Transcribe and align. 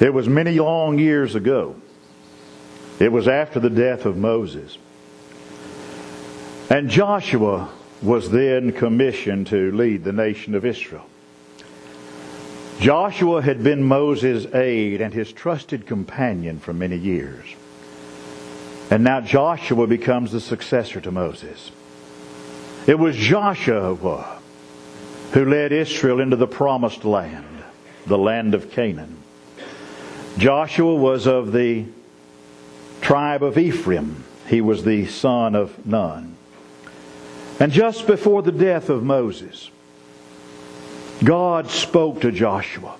It 0.00 0.12
was 0.12 0.28
many 0.28 0.58
long 0.58 0.98
years 0.98 1.34
ago. 1.34 1.76
It 2.98 3.10
was 3.10 3.28
after 3.28 3.60
the 3.60 3.70
death 3.70 4.04
of 4.04 4.16
Moses. 4.16 4.76
And 6.68 6.90
Joshua 6.90 7.70
was 8.02 8.30
then 8.30 8.72
commissioned 8.72 9.46
to 9.48 9.72
lead 9.72 10.04
the 10.04 10.12
nation 10.12 10.54
of 10.54 10.64
Israel. 10.64 11.06
Joshua 12.78 13.40
had 13.40 13.62
been 13.62 13.82
Moses' 13.82 14.46
aide 14.54 15.00
and 15.00 15.14
his 15.14 15.32
trusted 15.32 15.86
companion 15.86 16.58
for 16.58 16.74
many 16.74 16.96
years. 16.96 17.46
And 18.90 19.02
now 19.02 19.22
Joshua 19.22 19.86
becomes 19.86 20.32
the 20.32 20.40
successor 20.40 21.00
to 21.00 21.10
Moses. 21.10 21.70
It 22.86 22.98
was 22.98 23.16
Joshua 23.16 24.40
who 25.32 25.44
led 25.44 25.72
Israel 25.72 26.20
into 26.20 26.36
the 26.36 26.46
promised 26.46 27.04
land, 27.04 27.64
the 28.06 28.18
land 28.18 28.54
of 28.54 28.70
Canaan. 28.70 29.16
Joshua 30.38 30.94
was 30.94 31.26
of 31.26 31.52
the 31.52 31.86
tribe 33.00 33.42
of 33.42 33.56
Ephraim. 33.56 34.24
He 34.48 34.60
was 34.60 34.84
the 34.84 35.06
son 35.06 35.54
of 35.54 35.86
Nun. 35.86 36.36
And 37.58 37.72
just 37.72 38.06
before 38.06 38.42
the 38.42 38.52
death 38.52 38.90
of 38.90 39.02
Moses, 39.02 39.70
God 41.24 41.70
spoke 41.70 42.20
to 42.20 42.30
Joshua. 42.30 42.96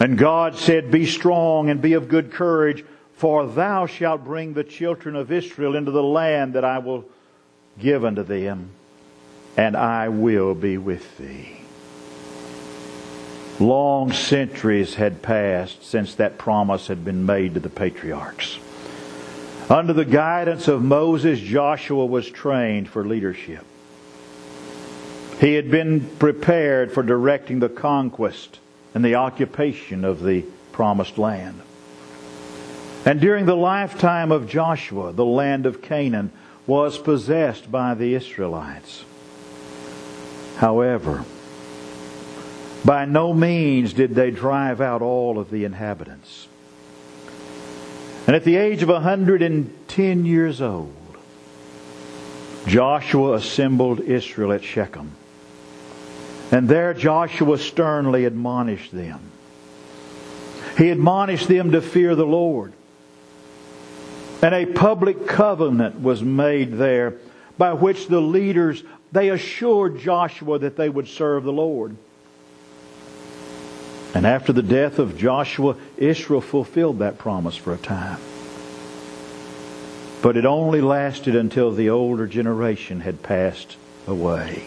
And 0.00 0.16
God 0.16 0.56
said, 0.56 0.90
Be 0.90 1.04
strong 1.06 1.68
and 1.68 1.82
be 1.82 1.92
of 1.92 2.08
good 2.08 2.32
courage, 2.32 2.84
for 3.14 3.46
thou 3.46 3.86
shalt 3.86 4.24
bring 4.24 4.54
the 4.54 4.64
children 4.64 5.14
of 5.14 5.30
Israel 5.30 5.76
into 5.76 5.90
the 5.90 6.02
land 6.02 6.54
that 6.54 6.64
I 6.64 6.78
will 6.78 7.04
give 7.78 8.04
unto 8.04 8.22
them, 8.22 8.70
and 9.56 9.76
I 9.76 10.08
will 10.08 10.54
be 10.54 10.78
with 10.78 11.18
thee. 11.18 11.65
Long 13.58 14.12
centuries 14.12 14.94
had 14.94 15.22
passed 15.22 15.84
since 15.84 16.14
that 16.16 16.36
promise 16.36 16.88
had 16.88 17.04
been 17.04 17.24
made 17.24 17.54
to 17.54 17.60
the 17.60 17.70
patriarchs. 17.70 18.58
Under 19.70 19.92
the 19.92 20.04
guidance 20.04 20.68
of 20.68 20.82
Moses, 20.82 21.40
Joshua 21.40 22.04
was 22.04 22.30
trained 22.30 22.88
for 22.88 23.04
leadership. 23.04 23.64
He 25.40 25.54
had 25.54 25.70
been 25.70 26.08
prepared 26.18 26.92
for 26.92 27.02
directing 27.02 27.58
the 27.58 27.68
conquest 27.68 28.58
and 28.94 29.04
the 29.04 29.16
occupation 29.16 30.04
of 30.04 30.22
the 30.22 30.44
promised 30.72 31.18
land. 31.18 31.60
And 33.04 33.20
during 33.20 33.46
the 33.46 33.56
lifetime 33.56 34.32
of 34.32 34.48
Joshua, 34.48 35.12
the 35.12 35.24
land 35.24 35.64
of 35.64 35.82
Canaan 35.82 36.30
was 36.66 36.98
possessed 36.98 37.70
by 37.70 37.94
the 37.94 38.14
Israelites. 38.14 39.04
However, 40.56 41.24
by 42.86 43.04
no 43.04 43.34
means 43.34 43.92
did 43.92 44.14
they 44.14 44.30
drive 44.30 44.80
out 44.80 45.02
all 45.02 45.40
of 45.40 45.50
the 45.50 45.64
inhabitants. 45.64 46.46
And 48.28 48.36
at 48.36 48.44
the 48.44 48.56
age 48.56 48.82
of 48.82 48.88
110 48.88 50.24
years 50.24 50.62
old, 50.62 50.94
Joshua 52.68 53.34
assembled 53.34 54.00
Israel 54.00 54.52
at 54.52 54.62
Shechem. 54.62 55.10
And 56.52 56.68
there 56.68 56.94
Joshua 56.94 57.58
sternly 57.58 58.24
admonished 58.24 58.92
them. 58.92 59.20
He 60.78 60.90
admonished 60.90 61.48
them 61.48 61.72
to 61.72 61.82
fear 61.82 62.14
the 62.14 62.26
Lord. 62.26 62.72
And 64.42 64.54
a 64.54 64.66
public 64.66 65.26
covenant 65.26 66.00
was 66.00 66.22
made 66.22 66.74
there 66.74 67.14
by 67.58 67.72
which 67.72 68.06
the 68.06 68.20
leaders, 68.20 68.84
they 69.10 69.30
assured 69.30 69.98
Joshua 69.98 70.60
that 70.60 70.76
they 70.76 70.88
would 70.88 71.08
serve 71.08 71.42
the 71.42 71.52
Lord. 71.52 71.96
And 74.16 74.24
after 74.26 74.50
the 74.50 74.62
death 74.62 74.98
of 74.98 75.18
Joshua, 75.18 75.76
Israel 75.98 76.40
fulfilled 76.40 77.00
that 77.00 77.18
promise 77.18 77.54
for 77.54 77.74
a 77.74 77.76
time. 77.76 78.18
But 80.22 80.38
it 80.38 80.46
only 80.46 80.80
lasted 80.80 81.36
until 81.36 81.70
the 81.70 81.90
older 81.90 82.26
generation 82.26 83.00
had 83.00 83.22
passed 83.22 83.76
away. 84.06 84.64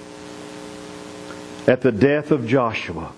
At 1.66 1.82
the 1.82 1.92
death 1.92 2.30
of 2.30 2.46
Joshua, 2.46 3.12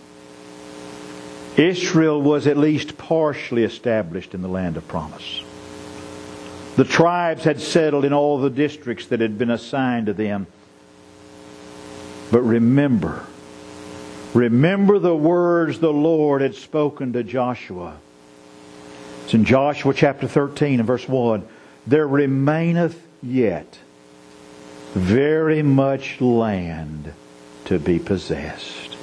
Israel 1.57 2.21
was 2.21 2.47
at 2.47 2.55
least 2.55 2.97
partially 2.97 3.65
established 3.65 4.33
in 4.33 4.41
the 4.41 4.47
land 4.47 4.77
of 4.77 4.87
promise. 4.87 5.41
The 6.77 6.85
tribes 6.85 7.43
had 7.43 7.59
settled 7.59 8.05
in 8.05 8.13
all 8.13 8.39
the 8.39 8.49
districts 8.49 9.07
that 9.07 9.19
had 9.19 9.37
been 9.37 9.51
assigned 9.51 10.05
to 10.05 10.13
them. 10.13 10.47
But 12.31 12.43
remember, 12.43 13.25
Remember 14.33 14.97
the 14.97 15.15
words 15.15 15.79
the 15.79 15.91
Lord 15.91 16.41
had 16.41 16.55
spoken 16.55 17.13
to 17.13 17.23
Joshua. 17.23 17.97
It's 19.25 19.33
in 19.33 19.43
Joshua 19.43 19.93
chapter 19.93 20.27
13 20.27 20.79
and 20.79 20.87
verse 20.87 21.07
1. 21.07 21.45
There 21.85 22.07
remaineth 22.07 23.01
yet 23.21 23.77
very 24.93 25.61
much 25.61 26.21
land 26.21 27.13
to 27.65 27.77
be 27.77 27.99
possessed. 27.99 28.95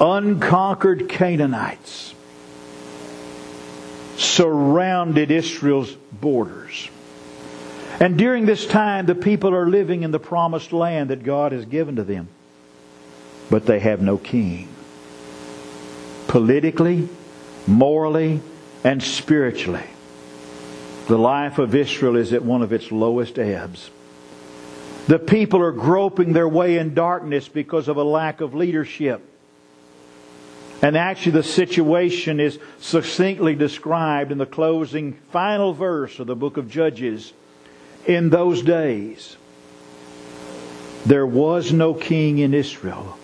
Unconquered 0.00 1.08
Canaanites 1.08 2.14
surrounded 4.16 5.30
Israel's 5.30 5.92
borders. 5.92 6.90
And 8.00 8.18
during 8.18 8.44
this 8.44 8.66
time, 8.66 9.06
the 9.06 9.14
people 9.14 9.54
are 9.54 9.68
living 9.68 10.02
in 10.02 10.10
the 10.10 10.18
promised 10.18 10.72
land 10.72 11.10
that 11.10 11.22
God 11.22 11.52
has 11.52 11.64
given 11.64 11.96
to 11.96 12.04
them 12.04 12.28
but 13.52 13.66
they 13.66 13.80
have 13.80 14.00
no 14.00 14.16
king. 14.16 14.66
Politically, 16.26 17.06
morally, 17.66 18.40
and 18.82 19.02
spiritually, 19.02 19.84
the 21.06 21.18
life 21.18 21.58
of 21.58 21.74
Israel 21.74 22.16
is 22.16 22.32
at 22.32 22.42
one 22.42 22.62
of 22.62 22.72
its 22.72 22.90
lowest 22.90 23.38
ebbs. 23.38 23.90
The 25.06 25.18
people 25.18 25.60
are 25.60 25.70
groping 25.70 26.32
their 26.32 26.48
way 26.48 26.78
in 26.78 26.94
darkness 26.94 27.46
because 27.46 27.88
of 27.88 27.98
a 27.98 28.02
lack 28.02 28.40
of 28.40 28.54
leadership. 28.54 29.20
And 30.80 30.96
actually, 30.96 31.32
the 31.32 31.42
situation 31.42 32.40
is 32.40 32.58
succinctly 32.80 33.54
described 33.54 34.32
in 34.32 34.38
the 34.38 34.46
closing 34.46 35.12
final 35.30 35.74
verse 35.74 36.18
of 36.18 36.26
the 36.26 36.34
book 36.34 36.56
of 36.56 36.70
Judges. 36.70 37.34
In 38.06 38.30
those 38.30 38.62
days, 38.62 39.36
there 41.04 41.26
was 41.26 41.70
no 41.70 41.92
king 41.92 42.38
in 42.38 42.54
Israel 42.54 43.18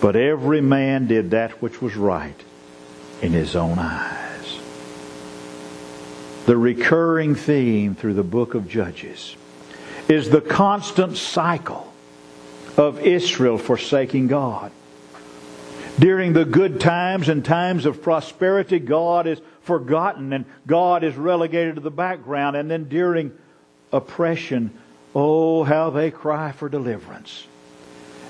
but 0.00 0.16
every 0.16 0.60
man 0.60 1.06
did 1.06 1.32
that 1.32 1.62
which 1.62 1.82
was 1.82 1.96
right 1.96 2.40
in 3.20 3.32
his 3.32 3.56
own 3.56 3.78
eyes. 3.78 4.58
The 6.46 6.56
recurring 6.56 7.34
theme 7.34 7.94
through 7.94 8.14
the 8.14 8.22
book 8.22 8.54
of 8.54 8.68
Judges 8.68 9.36
is 10.08 10.30
the 10.30 10.40
constant 10.40 11.16
cycle 11.16 11.92
of 12.76 13.00
Israel 13.00 13.58
forsaking 13.58 14.28
God. 14.28 14.72
During 15.98 16.32
the 16.32 16.44
good 16.44 16.80
times 16.80 17.28
and 17.28 17.44
times 17.44 17.84
of 17.84 18.02
prosperity, 18.02 18.78
God 18.78 19.26
is 19.26 19.40
forgotten 19.62 20.32
and 20.32 20.44
God 20.64 21.02
is 21.02 21.16
relegated 21.16 21.74
to 21.74 21.80
the 21.80 21.90
background. 21.90 22.54
And 22.54 22.70
then 22.70 22.84
during 22.84 23.36
oppression, 23.92 24.70
oh, 25.12 25.64
how 25.64 25.90
they 25.90 26.12
cry 26.12 26.52
for 26.52 26.68
deliverance. 26.68 27.47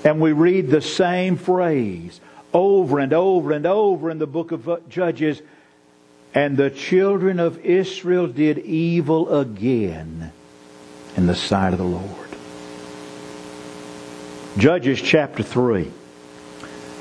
And 0.03 0.21
we 0.21 0.31
read 0.31 0.69
the 0.69 0.81
same 0.81 1.35
phrase 1.35 2.19
over 2.53 2.99
and 2.99 3.13
over 3.13 3.51
and 3.51 3.65
over 3.65 4.09
in 4.09 4.19
the 4.19 4.27
book 4.27 4.51
of 4.51 4.89
Judges. 4.89 5.41
And 6.33 6.57
the 6.57 6.69
children 6.69 7.39
of 7.39 7.57
Israel 7.65 8.27
did 8.27 8.59
evil 8.59 9.39
again 9.39 10.31
in 11.17 11.27
the 11.27 11.35
sight 11.35 11.73
of 11.73 11.79
the 11.79 11.85
Lord. 11.85 12.29
Judges 14.57 15.01
chapter 15.01 15.43
3 15.43 15.91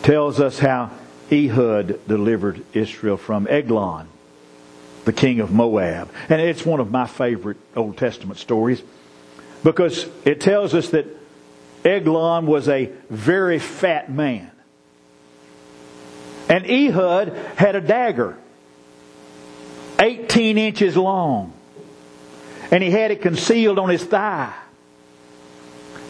tells 0.03 0.41
us 0.41 0.58
how 0.58 0.91
Ehud 1.31 2.00
delivered 2.06 2.64
Israel 2.73 3.17
from 3.17 3.46
Eglon, 3.49 4.08
the 5.05 5.12
king 5.12 5.40
of 5.40 5.52
Moab. 5.52 6.11
And 6.28 6.40
it's 6.40 6.64
one 6.64 6.81
of 6.81 6.90
my 6.90 7.06
favorite 7.06 7.58
Old 7.76 7.96
Testament 7.96 8.38
stories 8.38 8.82
because 9.62 10.06
it 10.25 10.40
tells 10.40 10.75
us 10.75 10.90
that 10.90 11.06
Eglon 11.88 12.46
was 12.46 12.69
a 12.69 12.93
very 13.11 13.58
fat 13.58 14.11
man. 14.11 14.50
And 16.49 16.64
Ehud 16.64 17.35
had 17.56 17.76
a 17.76 17.81
dagger, 17.81 18.38
18 19.99 20.56
inches 20.58 20.96
long. 20.96 21.52
And 22.70 22.82
he 22.82 22.90
had 22.90 23.11
it 23.11 23.23
concealed 23.23 23.79
on 23.79 23.88
his 23.88 24.05
thigh. 24.05 24.55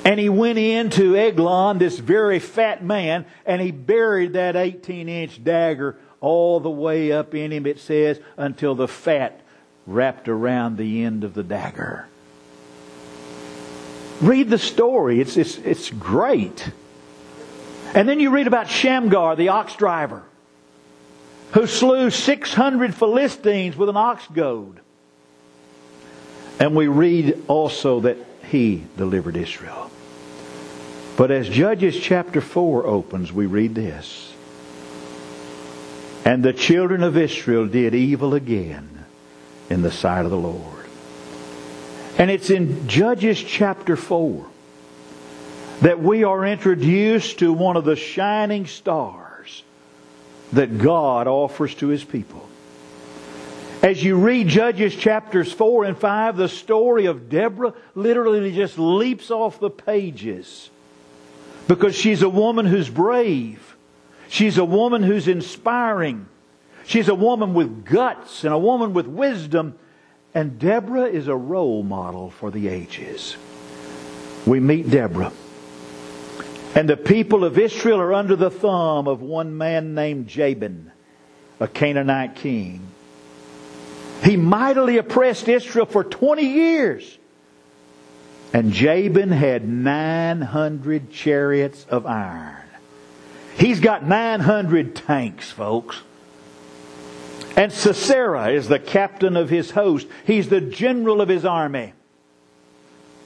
And 0.04 0.19
he 0.19 0.28
went 0.28 0.58
into 0.58 1.16
Eglon, 1.16 1.78
this 1.78 1.98
very 1.98 2.38
fat 2.38 2.82
man, 2.82 3.26
and 3.44 3.60
he 3.60 3.70
buried 3.70 4.34
that 4.34 4.56
18 4.56 5.08
inch 5.08 5.42
dagger 5.42 5.96
all 6.20 6.60
the 6.60 6.70
way 6.70 7.12
up 7.12 7.34
in 7.34 7.52
him, 7.52 7.66
it 7.66 7.78
says, 7.78 8.19
until 8.36 8.75
the 8.75 8.88
fat 8.88 9.40
wrapped 9.86 10.28
around 10.28 10.76
the 10.76 11.04
end 11.04 11.25
of 11.25 11.34
the 11.34 11.42
dagger. 11.42 12.08
Read 14.20 14.50
the 14.50 14.58
story. 14.58 15.20
It's, 15.20 15.36
it's, 15.36 15.58
it's 15.58 15.90
great. 15.90 16.70
And 17.94 18.08
then 18.08 18.20
you 18.20 18.30
read 18.30 18.46
about 18.46 18.68
Shamgar, 18.68 19.36
the 19.36 19.48
ox 19.50 19.76
driver. 19.76 20.22
who 21.52 21.66
slew 21.66 22.10
600 22.10 22.94
Philistines 22.94 23.76
with 23.76 23.88
an 23.88 23.96
ox 23.96 24.26
goad. 24.32 24.80
And 26.60 26.74
we 26.74 26.88
read 26.88 27.42
also 27.46 28.00
that 28.00 28.16
he 28.50 28.84
delivered 28.96 29.36
Israel. 29.36 29.90
But 31.16 31.30
as 31.30 31.48
Judges 31.48 31.98
chapter 31.98 32.40
4 32.40 32.86
opens, 32.86 33.32
we 33.32 33.46
read 33.46 33.74
this. 33.74 34.32
And 36.24 36.44
the 36.44 36.52
children 36.52 37.02
of 37.02 37.16
Israel 37.16 37.66
did 37.66 37.94
evil 37.94 38.34
again 38.34 39.04
in 39.70 39.82
the 39.82 39.90
sight 39.90 40.24
of 40.24 40.30
the 40.30 40.36
Lord. 40.36 40.77
And 42.18 42.32
it's 42.32 42.50
in 42.50 42.88
Judges 42.88 43.40
chapter 43.40 43.94
4 43.94 44.44
that 45.82 46.02
we 46.02 46.24
are 46.24 46.44
introduced 46.44 47.38
to 47.38 47.52
one 47.52 47.76
of 47.76 47.84
the 47.84 47.94
shining 47.94 48.66
stars 48.66 49.62
that 50.52 50.78
God 50.78 51.28
offers 51.28 51.76
to 51.76 51.86
His 51.86 52.02
people. 52.02 52.48
As 53.80 54.02
you 54.02 54.16
read 54.16 54.48
Judges 54.48 54.96
chapters 54.96 55.52
4 55.52 55.84
and 55.84 55.96
5, 55.96 56.36
the 56.36 56.48
story 56.48 57.06
of 57.06 57.28
Deborah 57.28 57.74
literally 57.94 58.52
just 58.52 58.76
leaps 58.76 59.30
off 59.30 59.60
the 59.60 59.70
pages 59.70 60.70
because 61.68 61.94
she's 61.94 62.22
a 62.22 62.28
woman 62.28 62.66
who's 62.66 62.90
brave. 62.90 63.76
She's 64.28 64.58
a 64.58 64.64
woman 64.64 65.04
who's 65.04 65.28
inspiring. 65.28 66.26
She's 66.84 67.06
a 67.06 67.14
woman 67.14 67.54
with 67.54 67.84
guts 67.84 68.42
and 68.42 68.52
a 68.52 68.58
woman 68.58 68.92
with 68.92 69.06
wisdom. 69.06 69.78
And 70.34 70.58
Deborah 70.58 71.06
is 71.06 71.28
a 71.28 71.36
role 71.36 71.82
model 71.82 72.30
for 72.30 72.50
the 72.50 72.69
ages. 72.69 73.36
We 74.46 74.60
meet 74.60 74.90
Deborah. 74.90 75.32
And 76.75 76.88
the 76.88 76.96
people 76.96 77.44
of 77.44 77.58
Israel 77.58 78.00
are 78.00 78.14
under 78.14 78.36
the 78.36 78.50
thumb 78.50 79.08
of 79.08 79.20
one 79.20 79.56
man 79.56 79.94
named 79.94 80.28
Jabin, 80.28 80.92
a 81.58 81.66
Canaanite 81.66 82.36
king. 82.36 82.86
He 84.22 84.36
mightily 84.36 84.98
oppressed 84.98 85.48
Israel 85.48 85.86
for 85.86 86.04
20 86.04 86.42
years. 86.42 87.19
And 88.52 88.72
Jabin 88.72 89.30
had 89.30 89.69
900 89.69 91.10
chariots 91.10 91.86
of 91.88 92.06
iron. 92.06 92.56
He's 93.56 93.80
got 93.80 94.06
900 94.06 94.94
tanks, 94.94 95.50
folks. 95.50 96.00
And 97.58 97.72
Sisera 97.72 98.50
is 98.52 98.69
the 98.69 98.78
captain 98.78 99.37
of 99.37 99.50
his 99.50 99.72
host. 99.72 100.06
He's 100.25 100.49
the 100.49 100.60
general 100.60 101.20
of 101.20 101.28
his 101.28 101.44
army. 101.44 101.93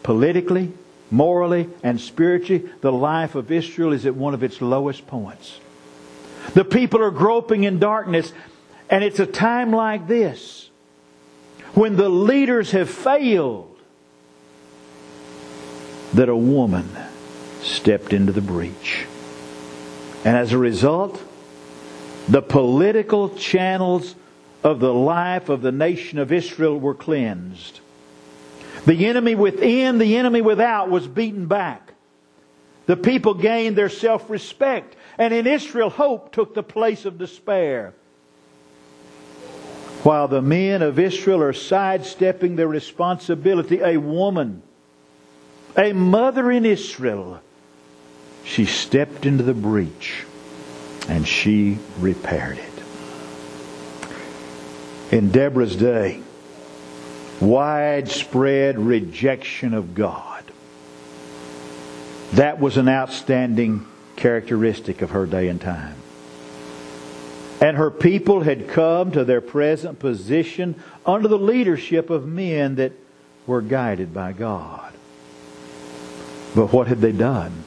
Politically, 0.02 0.72
morally, 1.10 1.68
and 1.82 2.00
spiritually, 2.00 2.66
the 2.80 2.90
life 2.90 3.34
of 3.34 3.52
Israel 3.52 3.92
is 3.92 4.06
at 4.06 4.14
one 4.14 4.32
of 4.32 4.42
its 4.42 4.62
lowest 4.62 5.06
points. 5.06 5.60
The 6.54 6.64
people 6.64 7.02
are 7.02 7.10
groping 7.10 7.64
in 7.64 7.78
darkness, 7.78 8.32
and 8.88 9.04
it's 9.04 9.20
a 9.20 9.26
time 9.26 9.70
like 9.70 10.06
this 10.06 10.70
when 11.74 11.96
the 11.96 12.08
leaders 12.08 12.70
have 12.70 12.88
failed, 12.88 13.78
that 16.14 16.30
a 16.30 16.36
woman 16.36 16.88
stepped 17.60 18.14
into 18.14 18.32
the 18.32 18.40
breach. 18.40 19.04
And 20.24 20.38
as 20.38 20.52
a 20.52 20.58
result, 20.58 21.22
the 22.28 22.40
political 22.40 23.28
channels 23.36 24.14
of 24.62 24.80
the 24.80 24.92
life 24.92 25.48
of 25.48 25.62
the 25.62 25.72
nation 25.72 26.18
of 26.18 26.32
Israel 26.32 26.78
were 26.78 26.94
cleansed. 26.94 27.80
The 28.86 29.06
enemy 29.06 29.34
within, 29.34 29.98
the 29.98 30.16
enemy 30.16 30.40
without 30.40 30.90
was 30.90 31.06
beaten 31.06 31.46
back. 31.46 31.92
The 32.86 32.96
people 32.96 33.34
gained 33.34 33.76
their 33.76 33.88
self 33.88 34.28
respect. 34.28 34.96
And 35.18 35.32
in 35.32 35.46
Israel, 35.46 35.90
hope 35.90 36.32
took 36.32 36.54
the 36.54 36.62
place 36.62 37.04
of 37.04 37.18
despair. 37.18 37.94
While 40.02 40.26
the 40.26 40.42
men 40.42 40.82
of 40.82 40.98
Israel 40.98 41.42
are 41.42 41.52
sidestepping 41.52 42.56
their 42.56 42.66
responsibility, 42.66 43.80
a 43.80 43.98
woman, 43.98 44.62
a 45.76 45.92
mother 45.92 46.50
in 46.50 46.66
Israel, 46.66 47.40
she 48.44 48.66
stepped 48.66 49.26
into 49.26 49.44
the 49.44 49.54
breach 49.54 50.24
and 51.08 51.26
she 51.26 51.78
repaired 52.00 52.58
it. 52.58 52.71
In 55.12 55.30
Deborah's 55.30 55.76
day, 55.76 56.22
widespread 57.38 58.78
rejection 58.78 59.74
of 59.74 59.94
God. 59.94 60.42
That 62.32 62.58
was 62.58 62.78
an 62.78 62.88
outstanding 62.88 63.86
characteristic 64.16 65.02
of 65.02 65.10
her 65.10 65.26
day 65.26 65.48
and 65.48 65.60
time. 65.60 65.96
And 67.60 67.76
her 67.76 67.90
people 67.90 68.40
had 68.40 68.68
come 68.68 69.12
to 69.12 69.22
their 69.22 69.42
present 69.42 69.98
position 69.98 70.76
under 71.04 71.28
the 71.28 71.38
leadership 71.38 72.08
of 72.08 72.26
men 72.26 72.76
that 72.76 72.92
were 73.46 73.60
guided 73.60 74.14
by 74.14 74.32
God. 74.32 74.94
But 76.54 76.72
what 76.72 76.86
had 76.86 77.02
they 77.02 77.12
done? 77.12 77.64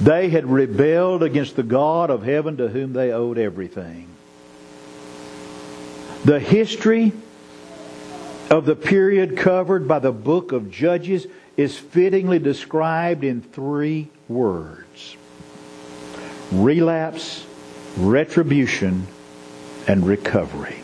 They 0.00 0.30
had 0.30 0.46
rebelled 0.46 1.22
against 1.22 1.56
the 1.56 1.62
God 1.62 2.08
of 2.08 2.22
heaven 2.22 2.56
to 2.56 2.68
whom 2.68 2.94
they 2.94 3.12
owed 3.12 3.36
everything. 3.36 4.13
The 6.24 6.40
history 6.40 7.12
of 8.50 8.64
the 8.64 8.74
period 8.74 9.36
covered 9.36 9.86
by 9.86 9.98
the 9.98 10.10
book 10.10 10.52
of 10.52 10.70
Judges 10.70 11.26
is 11.58 11.76
fittingly 11.76 12.38
described 12.38 13.24
in 13.24 13.42
three 13.42 14.08
words 14.26 15.18
relapse, 16.50 17.44
retribution, 17.98 19.06
and 19.86 20.06
recovery. 20.06 20.76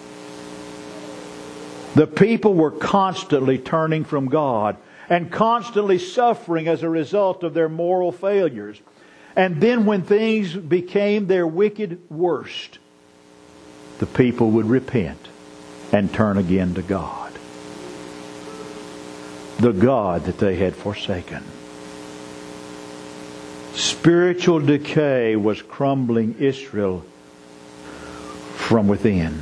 The 1.94 2.06
people 2.06 2.52
were 2.52 2.70
constantly 2.70 3.56
turning 3.56 4.04
from 4.04 4.26
God 4.26 4.76
and 5.08 5.32
constantly 5.32 5.98
suffering 5.98 6.68
as 6.68 6.82
a 6.82 6.88
result 6.90 7.44
of 7.44 7.54
their 7.54 7.70
moral 7.70 8.12
failures. 8.12 8.78
And 9.34 9.58
then 9.58 9.86
when 9.86 10.02
things 10.02 10.54
became 10.54 11.28
their 11.28 11.46
wicked 11.46 12.10
worst, 12.10 12.78
the 14.00 14.06
people 14.06 14.50
would 14.50 14.66
repent 14.66 15.29
and 15.92 16.12
turn 16.12 16.38
again 16.38 16.74
to 16.74 16.82
God. 16.82 17.32
The 19.58 19.72
God 19.72 20.24
that 20.24 20.38
they 20.38 20.56
had 20.56 20.74
forsaken. 20.74 21.42
Spiritual 23.74 24.60
decay 24.60 25.36
was 25.36 25.62
crumbling 25.62 26.36
Israel 26.38 27.04
from 28.56 28.88
within. 28.88 29.40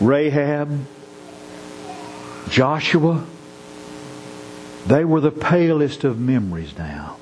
Rahab, 0.00 0.86
Joshua, 2.48 3.24
they 4.86 5.04
were 5.04 5.20
the 5.20 5.30
palest 5.30 6.04
of 6.04 6.18
memories 6.18 6.76
now. 6.76 7.16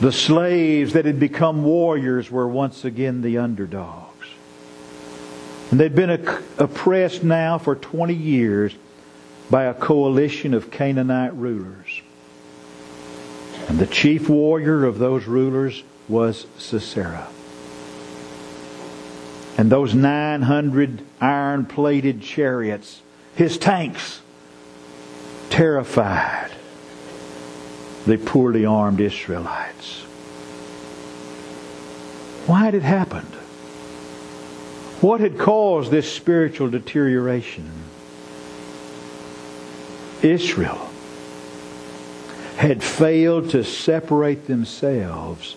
The 0.00 0.12
slaves 0.12 0.92
that 0.92 1.04
had 1.04 1.18
become 1.18 1.64
warriors 1.64 2.30
were 2.30 2.46
once 2.46 2.84
again 2.84 3.22
the 3.22 3.38
underdogs. 3.38 4.05
And 5.70 5.80
they'd 5.80 5.94
been 5.94 6.10
oppressed 6.58 7.24
now 7.24 7.58
for 7.58 7.74
20 7.74 8.14
years 8.14 8.74
by 9.50 9.64
a 9.64 9.74
coalition 9.74 10.54
of 10.54 10.70
Canaanite 10.70 11.34
rulers. 11.34 12.02
And 13.68 13.78
the 13.78 13.86
chief 13.86 14.28
warrior 14.28 14.84
of 14.84 14.98
those 14.98 15.26
rulers 15.26 15.82
was 16.08 16.46
Sisera. 16.58 17.26
And 19.58 19.70
those 19.70 19.94
900 19.94 21.02
iron 21.20 21.66
plated 21.66 22.22
chariots, 22.22 23.00
his 23.34 23.58
tanks, 23.58 24.20
terrified 25.50 26.50
the 28.06 28.18
poorly 28.18 28.64
armed 28.64 29.00
Israelites. 29.00 30.02
Why 32.46 32.66
had 32.66 32.74
it 32.74 32.82
happened? 32.82 33.36
What 35.00 35.20
had 35.20 35.38
caused 35.38 35.90
this 35.90 36.10
spiritual 36.10 36.70
deterioration? 36.70 37.70
Israel 40.22 40.90
had 42.56 42.82
failed 42.82 43.50
to 43.50 43.62
separate 43.62 44.46
themselves 44.46 45.56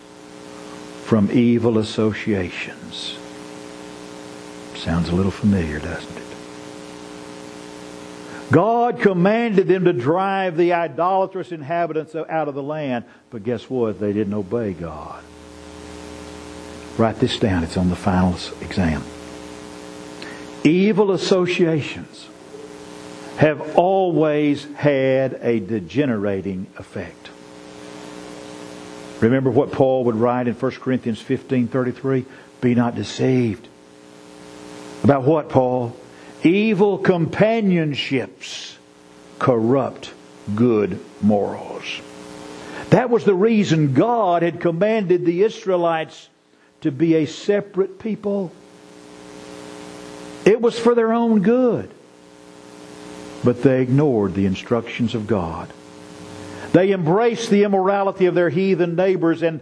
from 1.05 1.31
evil 1.31 1.77
associations. 1.77 3.17
Sounds 4.75 5.09
a 5.09 5.15
little 5.15 5.31
familiar, 5.31 5.79
doesn't 5.79 6.17
it? 6.17 6.23
God 8.51 8.99
commanded 8.99 9.67
them 9.67 9.85
to 9.85 9.93
drive 9.93 10.57
the 10.57 10.73
idolatrous 10.73 11.51
inhabitants 11.51 12.15
out 12.15 12.47
of 12.47 12.55
the 12.55 12.63
land, 12.63 13.05
but 13.29 13.43
guess 13.43 13.69
what? 13.69 13.99
They 13.99 14.11
didn't 14.11 14.33
obey 14.33 14.73
God. 14.73 15.23
Write 16.97 17.19
this 17.19 17.39
down. 17.39 17.63
It's 17.63 17.77
on 17.77 17.89
the 17.89 17.95
final 17.95 18.33
exam. 18.61 19.03
Evil 20.63 21.11
associations 21.11 22.27
have 23.37 23.77
always 23.77 24.65
had 24.75 25.39
a 25.41 25.59
degenerating 25.59 26.67
effect. 26.77 27.29
Remember 29.21 29.49
what 29.49 29.71
Paul 29.71 30.05
would 30.05 30.15
write 30.15 30.47
in 30.47 30.53
1 30.53 30.81
Corinthians 30.81 31.21
15:33, 31.21 32.25
"Be 32.61 32.75
not 32.75 32.95
deceived." 32.95 33.67
About 35.03 35.23
what, 35.23 35.49
Paul? 35.49 35.95
Evil 36.43 36.97
companionships 36.97 38.77
corrupt 39.39 40.11
good 40.55 40.99
morals. 41.21 42.01
That 42.89 43.09
was 43.09 43.23
the 43.23 43.33
reason 43.33 43.93
God 43.93 44.41
had 44.41 44.59
commanded 44.59 45.25
the 45.25 45.43
Israelites 45.43 46.29
to 46.81 46.91
be 46.91 47.15
a 47.15 47.25
separate 47.25 47.99
people. 47.99 48.51
It 50.49 50.61
was 50.61 50.79
for 50.79 50.95
their 50.95 51.13
own 51.13 51.43
good. 51.43 51.91
But 53.43 53.61
they 53.61 53.83
ignored 53.83 54.33
the 54.33 54.47
instructions 54.47 55.13
of 55.13 55.27
God. 55.27 55.71
They 56.71 56.91
embraced 56.91 57.51
the 57.51 57.65
immorality 57.65 58.25
of 58.25 58.33
their 58.33 58.49
heathen 58.49 58.95
neighbors 58.95 59.43
and 59.43 59.61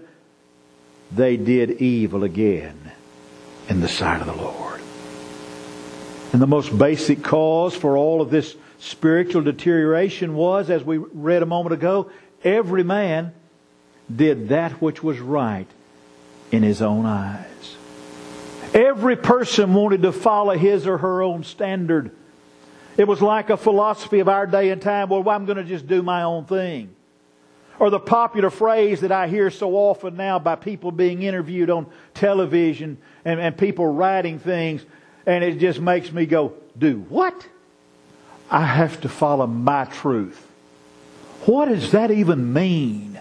they 1.12 1.36
did 1.36 1.82
evil 1.82 2.24
again 2.24 2.94
in 3.68 3.82
the 3.82 3.90
sight 3.90 4.22
of 4.22 4.28
the 4.28 4.42
Lord. 4.42 4.80
And 6.32 6.42
the 6.42 6.48
most 6.48 6.78
basic 6.78 7.22
cause 7.22 7.76
for 7.76 7.98
all 7.98 8.22
of 8.22 8.30
this 8.30 8.56
spiritual 8.80 9.42
deterioration 9.42 10.36
was, 10.36 10.70
as 10.70 10.86
we 10.86 11.00
read 11.00 11.44
a 11.44 11.46
moment 11.46 11.74
ago, 11.74 12.10
every 12.46 12.84
man 12.84 13.34
did 14.14 14.48
that 14.50 14.82
which 14.82 15.04
was 15.04 15.20
right 15.20 15.68
in 16.50 16.64
his 16.64 16.82
own 16.82 17.06
eyes. 17.06 17.77
Every 18.74 19.16
person 19.16 19.74
wanted 19.74 20.02
to 20.04 20.12
follow 20.12 20.58
his 20.58 20.86
or 20.88 20.98
her 20.98 21.22
own 21.22 21.44
standard. 21.44 22.12
It 22.98 23.08
was 23.08 23.22
like 23.22 23.50
a 23.50 23.58
philosophy 23.58 24.20
of 24.20 24.28
our 24.28 24.48
day 24.48 24.72
and 24.72 24.82
time, 24.82 25.10
well, 25.10 25.28
I'm 25.30 25.46
going 25.46 25.58
to 25.58 25.64
just 25.64 25.88
do 25.88 26.02
my 26.02 26.24
own 26.24 26.46
thing. 26.46 26.96
Or 27.80 27.92
the 27.92 28.00
popular 28.00 28.50
phrase 28.50 29.02
that 29.02 29.12
I 29.12 29.28
hear 29.28 29.52
so 29.52 29.76
often 29.76 30.18
now 30.18 30.40
by 30.40 30.56
people 30.56 30.92
being 30.92 31.22
interviewed 31.22 31.70
on 31.70 31.86
television 32.16 32.98
and, 33.24 33.40
and 33.40 33.56
people 33.56 33.86
writing 33.86 34.40
things, 34.40 34.84
and 35.28 35.44
it 35.44 35.60
just 35.60 35.80
makes 35.80 36.12
me 36.12 36.26
go, 36.26 36.54
do 36.78 37.00
what? 37.10 37.48
I 38.50 38.66
have 38.66 39.02
to 39.02 39.10
follow 39.10 39.46
my 39.46 39.86
truth. 39.86 40.44
What 41.46 41.66
does 41.66 41.92
that 41.92 42.10
even 42.10 42.52
mean? 42.52 43.17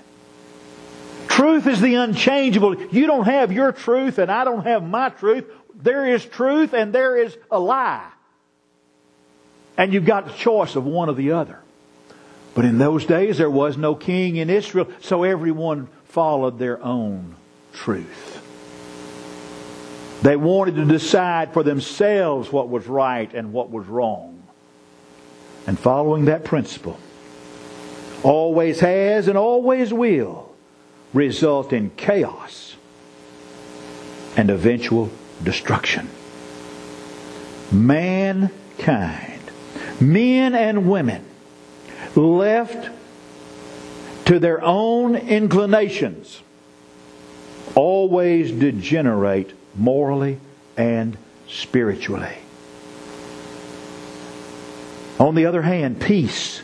Truth 1.37 1.67
is 1.67 1.83
the 1.83 1.97
unchangeable. 1.97 2.83
You 2.87 3.07
don't 3.07 3.27
have 3.27 3.53
your 3.53 3.71
truth 3.71 4.17
and 4.17 4.33
I 4.33 4.45
don't 4.45 4.65
have 4.65 4.83
my 4.83 5.11
truth. 5.11 5.45
There 5.75 6.07
is 6.07 6.25
truth 6.25 6.73
and 6.73 6.95
there 6.95 7.15
is 7.19 7.37
a 7.51 7.61
lie. 7.61 8.09
And 9.77 9.93
you've 9.93 10.07
got 10.07 10.25
the 10.25 10.33
choice 10.33 10.77
of 10.77 10.87
one 10.87 11.11
or 11.11 11.13
the 11.13 11.33
other. 11.33 11.59
But 12.55 12.65
in 12.65 12.79
those 12.79 13.05
days 13.05 13.37
there 13.37 13.51
was 13.51 13.77
no 13.77 13.95
king 13.95 14.37
in 14.37 14.49
Israel, 14.49 14.89
so 15.03 15.25
everyone 15.25 15.89
followed 16.07 16.59
their 16.59 16.83
own 16.83 17.35
truth. 17.75 18.43
They 20.23 20.37
wanted 20.37 20.77
to 20.77 20.87
decide 20.87 21.53
for 21.53 21.63
themselves 21.63 22.51
what 22.51 22.71
was 22.71 22.87
right 22.87 23.31
and 23.35 23.53
what 23.53 23.69
was 23.69 23.87
wrong. 23.87 24.43
And 25.67 25.79
following 25.79 26.25
that 26.25 26.45
principle 26.45 26.99
always 28.23 28.81
has 28.81 29.29
and 29.29 29.37
always 29.37 29.93
will 29.93 30.46
result 31.17 31.73
in 31.73 31.91
chaos 31.97 32.77
and 34.37 34.51
eventual 34.51 35.11
destruction. 35.43 36.09
Mankind, 37.73 39.41
men 39.99 40.55
and 40.55 40.89
women, 40.89 41.25
left 42.15 42.91
to 44.27 44.39
their 44.39 44.63
own 44.63 45.17
inclinations, 45.17 46.43
always 47.75 48.53
degenerate 48.53 49.53
morally 49.75 50.39
and 50.77 51.17
spiritually. 51.49 52.37
On 55.19 55.35
the 55.35 55.47
other 55.47 55.63
hand, 55.63 55.99
peace, 55.99 56.61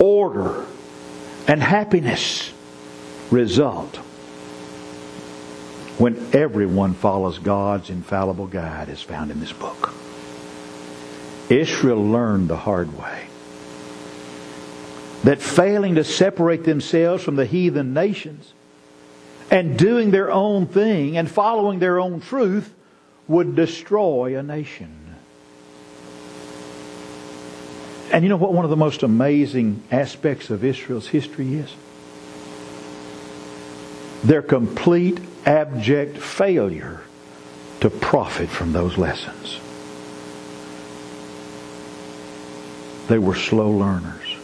order, 0.00 0.66
and 1.46 1.62
happiness 1.62 2.52
result 3.30 3.96
when 5.98 6.30
everyone 6.32 6.94
follows 6.94 7.38
God's 7.38 7.90
infallible 7.90 8.46
guide 8.46 8.88
as 8.88 9.02
found 9.02 9.30
in 9.30 9.40
this 9.40 9.52
book. 9.52 9.92
Israel 11.48 12.04
learned 12.04 12.48
the 12.48 12.56
hard 12.56 12.96
way 12.98 13.26
that 15.24 15.40
failing 15.42 15.96
to 15.96 16.04
separate 16.04 16.64
themselves 16.64 17.24
from 17.24 17.36
the 17.36 17.44
heathen 17.44 17.92
nations 17.92 18.52
and 19.50 19.78
doing 19.78 20.10
their 20.10 20.30
own 20.30 20.66
thing 20.66 21.16
and 21.16 21.28
following 21.28 21.78
their 21.78 21.98
own 21.98 22.20
truth 22.20 22.72
would 23.26 23.56
destroy 23.56 24.38
a 24.38 24.42
nation. 24.42 24.94
And 28.12 28.22
you 28.24 28.30
know 28.30 28.36
what 28.36 28.52
one 28.52 28.64
of 28.64 28.70
the 28.70 28.76
most 28.76 29.02
amazing 29.02 29.82
aspects 29.90 30.50
of 30.50 30.64
Israel's 30.64 31.08
history 31.08 31.54
is? 31.54 31.74
Their 34.24 34.42
complete, 34.42 35.20
abject 35.46 36.18
failure 36.18 37.00
to 37.80 37.90
profit 37.90 38.48
from 38.48 38.72
those 38.72 38.98
lessons. 38.98 39.60
They 43.08 43.18
were 43.18 43.36
slow 43.36 43.70
learners. 43.70 44.36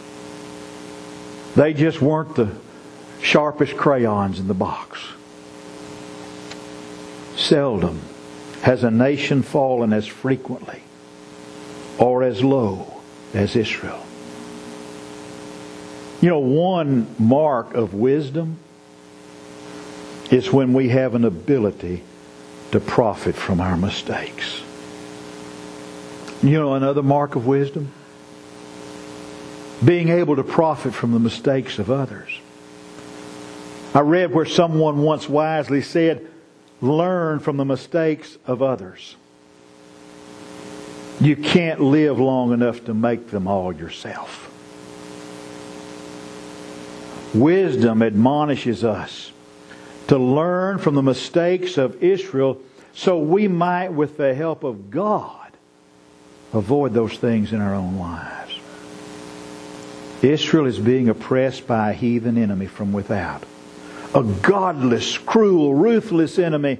They 1.55 1.73
just 1.73 2.01
weren't 2.01 2.35
the 2.35 2.51
sharpest 3.21 3.77
crayons 3.77 4.39
in 4.39 4.47
the 4.47 4.53
box. 4.53 4.99
Seldom 7.35 8.01
has 8.61 8.83
a 8.83 8.91
nation 8.91 9.43
fallen 9.43 9.93
as 9.93 10.07
frequently 10.07 10.81
or 11.99 12.23
as 12.23 12.43
low 12.43 13.01
as 13.33 13.55
Israel. 13.55 14.03
You 16.21 16.29
know, 16.29 16.39
one 16.39 17.13
mark 17.19 17.73
of 17.75 17.93
wisdom 17.93 18.57
is 20.31 20.51
when 20.51 20.73
we 20.73 20.89
have 20.89 21.15
an 21.15 21.25
ability 21.25 22.03
to 22.71 22.79
profit 22.79 23.35
from 23.35 23.61
our 23.61 23.77
mistakes. 23.77 24.61
You 26.41 26.59
know, 26.59 26.73
another 26.73 27.03
mark 27.03 27.35
of 27.35 27.45
wisdom? 27.45 27.91
being 29.83 30.09
able 30.09 30.35
to 30.35 30.43
profit 30.43 30.93
from 30.93 31.11
the 31.11 31.19
mistakes 31.19 31.79
of 31.79 31.91
others. 31.91 32.39
I 33.93 33.99
read 33.99 34.33
where 34.33 34.45
someone 34.45 35.01
once 35.01 35.27
wisely 35.27 35.81
said, 35.81 36.27
learn 36.81 37.39
from 37.39 37.57
the 37.57 37.65
mistakes 37.65 38.37
of 38.45 38.61
others. 38.61 39.15
You 41.19 41.35
can't 41.35 41.79
live 41.79 42.19
long 42.19 42.51
enough 42.51 42.85
to 42.85 42.93
make 42.93 43.31
them 43.31 43.47
all 43.47 43.73
yourself. 43.73 44.51
Wisdom 47.33 48.01
admonishes 48.01 48.83
us 48.83 49.31
to 50.07 50.17
learn 50.17 50.77
from 50.77 50.95
the 50.95 51.01
mistakes 51.01 51.77
of 51.77 52.03
Israel 52.03 52.61
so 52.95 53.19
we 53.19 53.49
might, 53.49 53.91
with 53.91 54.15
the 54.15 54.33
help 54.33 54.63
of 54.63 54.89
God, 54.89 55.51
avoid 56.53 56.93
those 56.93 57.17
things 57.17 57.51
in 57.51 57.59
our 57.59 57.75
own 57.75 57.99
lives. 57.99 58.57
Israel 60.21 60.65
is 60.65 60.79
being 60.79 61.09
oppressed 61.09 61.67
by 61.67 61.91
a 61.91 61.93
heathen 61.93 62.37
enemy 62.37 62.67
from 62.67 62.93
without. 62.93 63.43
A 64.13 64.23
godless, 64.23 65.17
cruel, 65.17 65.75
ruthless 65.75 66.39
enemy. 66.39 66.79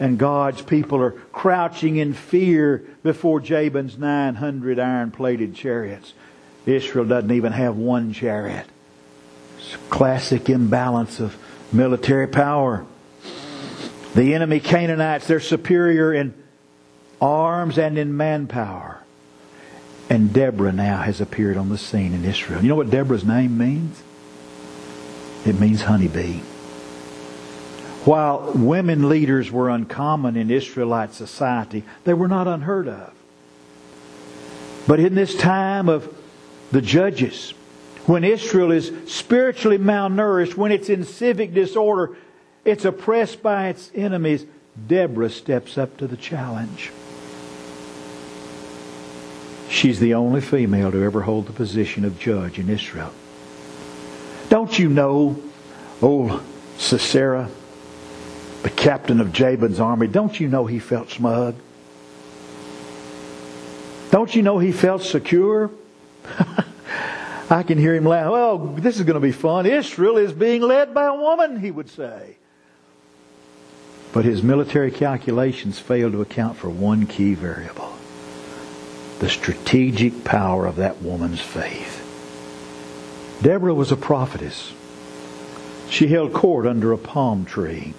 And 0.00 0.18
God's 0.18 0.62
people 0.62 1.00
are 1.00 1.12
crouching 1.12 1.96
in 1.96 2.12
fear 2.12 2.84
before 3.04 3.38
Jabin's 3.38 3.98
900 3.98 4.80
iron 4.80 5.12
plated 5.12 5.54
chariots. 5.54 6.12
Israel 6.66 7.04
doesn't 7.04 7.30
even 7.30 7.52
have 7.52 7.76
one 7.76 8.12
chariot. 8.12 8.66
It's 9.58 9.74
a 9.74 9.78
classic 9.90 10.48
imbalance 10.48 11.20
of 11.20 11.36
military 11.72 12.26
power. 12.26 12.84
The 14.14 14.34
enemy 14.34 14.60
Canaanites, 14.60 15.26
they're 15.26 15.40
superior 15.40 16.12
in 16.12 16.34
arms 17.20 17.78
and 17.78 17.98
in 17.98 18.16
manpower. 18.16 19.02
And 20.08 20.32
Deborah 20.32 20.72
now 20.72 21.02
has 21.02 21.20
appeared 21.20 21.56
on 21.56 21.68
the 21.68 21.78
scene 21.78 22.12
in 22.12 22.24
Israel. 22.24 22.62
You 22.62 22.68
know 22.68 22.76
what 22.76 22.90
Deborah's 22.90 23.24
name 23.24 23.56
means? 23.56 24.02
It 25.46 25.60
means 25.60 25.82
honeybee. 25.82 26.40
While 28.04 28.52
women 28.54 29.08
leaders 29.08 29.52
were 29.52 29.68
uncommon 29.68 30.36
in 30.36 30.50
Israelite 30.50 31.12
society, 31.12 31.84
they 32.04 32.14
were 32.14 32.28
not 32.28 32.48
unheard 32.48 32.88
of. 32.88 33.12
But 34.88 34.98
in 35.00 35.14
this 35.14 35.36
time 35.36 35.88
of 35.88 36.12
the 36.72 36.80
judges, 36.80 37.54
when 38.10 38.24
Israel 38.24 38.72
is 38.72 38.90
spiritually 39.06 39.78
malnourished, 39.78 40.56
when 40.56 40.72
it's 40.72 40.88
in 40.88 41.04
civic 41.04 41.54
disorder, 41.54 42.16
it's 42.64 42.84
oppressed 42.84 43.40
by 43.40 43.68
its 43.68 43.88
enemies, 43.94 44.44
Deborah 44.88 45.30
steps 45.30 45.78
up 45.78 45.96
to 45.98 46.08
the 46.08 46.16
challenge. 46.16 46.90
She's 49.68 50.00
the 50.00 50.14
only 50.14 50.40
female 50.40 50.90
to 50.90 51.00
ever 51.04 51.20
hold 51.20 51.46
the 51.46 51.52
position 51.52 52.04
of 52.04 52.18
judge 52.18 52.58
in 52.58 52.68
Israel. 52.68 53.12
Don't 54.48 54.76
you 54.76 54.88
know 54.88 55.40
Old 56.02 56.42
Sisera, 56.78 57.48
the 58.64 58.70
captain 58.70 59.20
of 59.20 59.32
Jabin's 59.32 59.78
army, 59.78 60.08
don't 60.08 60.40
you 60.40 60.48
know 60.48 60.66
he 60.66 60.80
felt 60.80 61.10
smug? 61.10 61.54
Don't 64.10 64.34
you 64.34 64.42
know 64.42 64.58
he 64.58 64.72
felt 64.72 65.02
secure? 65.02 65.70
I 67.50 67.62
can 67.64 67.78
hear 67.78 67.94
him 67.94 68.04
laugh. 68.04 68.30
Well, 68.30 68.58
this 68.58 68.96
is 68.96 69.02
going 69.02 69.14
to 69.14 69.20
be 69.20 69.32
fun. 69.32 69.66
Israel 69.66 70.16
is 70.16 70.32
being 70.32 70.62
led 70.62 70.94
by 70.94 71.06
a 71.06 71.14
woman, 71.14 71.60
he 71.60 71.70
would 71.70 71.88
say. 71.88 72.36
But 74.12 74.24
his 74.24 74.42
military 74.42 74.90
calculations 74.90 75.78
failed 75.78 76.12
to 76.12 76.22
account 76.22 76.56
for 76.56 76.68
one 76.68 77.06
key 77.06 77.34
variable 77.34 77.92
the 79.20 79.28
strategic 79.28 80.24
power 80.24 80.64
of 80.66 80.76
that 80.76 81.02
woman's 81.02 81.42
faith. 81.42 81.98
Deborah 83.42 83.74
was 83.74 83.92
a 83.92 83.96
prophetess. 83.96 84.72
She 85.90 86.06
held 86.06 86.32
court 86.32 86.66
under 86.66 86.92
a 86.92 86.98
palm 86.98 87.44
tree 87.44 87.92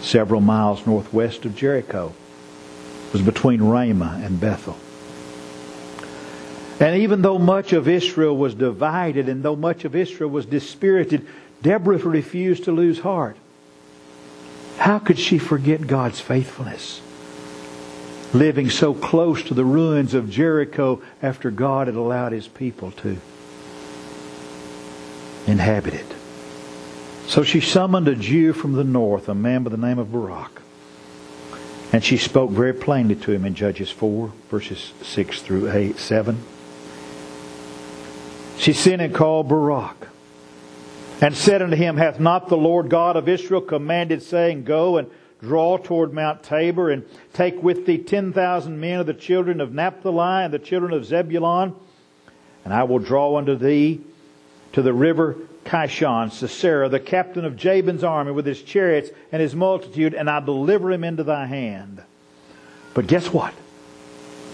several 0.00 0.40
miles 0.40 0.84
northwest 0.84 1.44
of 1.44 1.54
Jericho. 1.54 2.12
It 3.06 3.12
was 3.12 3.22
between 3.22 3.62
Ramah 3.62 4.20
and 4.24 4.40
Bethel. 4.40 4.76
And 6.82 7.02
even 7.02 7.22
though 7.22 7.38
much 7.38 7.72
of 7.72 7.86
Israel 7.86 8.36
was 8.36 8.56
divided 8.56 9.28
and 9.28 9.44
though 9.44 9.54
much 9.54 9.84
of 9.84 9.94
Israel 9.94 10.30
was 10.30 10.46
dispirited, 10.46 11.24
Deborah 11.62 11.98
refused 11.98 12.64
to 12.64 12.72
lose 12.72 12.98
heart. 12.98 13.36
How 14.78 14.98
could 14.98 15.16
she 15.16 15.38
forget 15.38 15.86
God's 15.86 16.20
faithfulness? 16.20 17.00
Living 18.34 18.68
so 18.68 18.94
close 18.94 19.44
to 19.44 19.54
the 19.54 19.64
ruins 19.64 20.12
of 20.12 20.28
Jericho 20.28 21.00
after 21.22 21.52
God 21.52 21.86
had 21.86 21.94
allowed 21.94 22.32
his 22.32 22.48
people 22.48 22.90
to 22.90 23.16
inhabit 25.46 25.94
it. 25.94 26.14
So 27.28 27.44
she 27.44 27.60
summoned 27.60 28.08
a 28.08 28.16
Jew 28.16 28.52
from 28.52 28.72
the 28.72 28.82
north, 28.82 29.28
a 29.28 29.36
man 29.36 29.62
by 29.62 29.70
the 29.70 29.76
name 29.76 30.00
of 30.00 30.10
Barak. 30.10 30.60
And 31.92 32.02
she 32.02 32.16
spoke 32.16 32.50
very 32.50 32.72
plainly 32.72 33.14
to 33.14 33.30
him 33.30 33.44
in 33.44 33.54
Judges 33.54 33.90
4, 33.90 34.32
verses 34.50 34.92
6 35.02 35.42
through 35.42 35.70
8, 35.70 35.96
7. 35.96 36.42
She 38.62 38.74
sent 38.74 39.02
and 39.02 39.12
called 39.12 39.48
Barak 39.48 40.06
and 41.20 41.36
said 41.36 41.62
unto 41.62 41.74
him, 41.74 41.96
Hath 41.96 42.20
not 42.20 42.48
the 42.48 42.56
Lord 42.56 42.88
God 42.88 43.16
of 43.16 43.28
Israel 43.28 43.60
commanded, 43.60 44.22
saying, 44.22 44.62
Go 44.62 44.98
and 44.98 45.10
draw 45.40 45.78
toward 45.78 46.12
Mount 46.12 46.44
Tabor, 46.44 46.88
and 46.88 47.04
take 47.32 47.60
with 47.60 47.86
thee 47.86 47.98
ten 47.98 48.32
thousand 48.32 48.78
men 48.78 49.00
of 49.00 49.06
the 49.06 49.14
children 49.14 49.60
of 49.60 49.74
Naphtali 49.74 50.44
and 50.44 50.54
the 50.54 50.60
children 50.60 50.92
of 50.92 51.04
Zebulun, 51.04 51.74
and 52.64 52.72
I 52.72 52.84
will 52.84 53.00
draw 53.00 53.36
unto 53.36 53.56
thee 53.56 54.00
to 54.74 54.82
the 54.82 54.92
river 54.92 55.34
Kishon, 55.64 56.30
Sisera, 56.30 56.88
the 56.88 57.00
captain 57.00 57.44
of 57.44 57.56
Jabin's 57.56 58.04
army, 58.04 58.30
with 58.30 58.46
his 58.46 58.62
chariots 58.62 59.10
and 59.32 59.42
his 59.42 59.56
multitude, 59.56 60.14
and 60.14 60.30
I 60.30 60.38
deliver 60.38 60.92
him 60.92 61.02
into 61.02 61.24
thy 61.24 61.46
hand. 61.46 62.00
But 62.94 63.08
guess 63.08 63.26
what? 63.32 63.54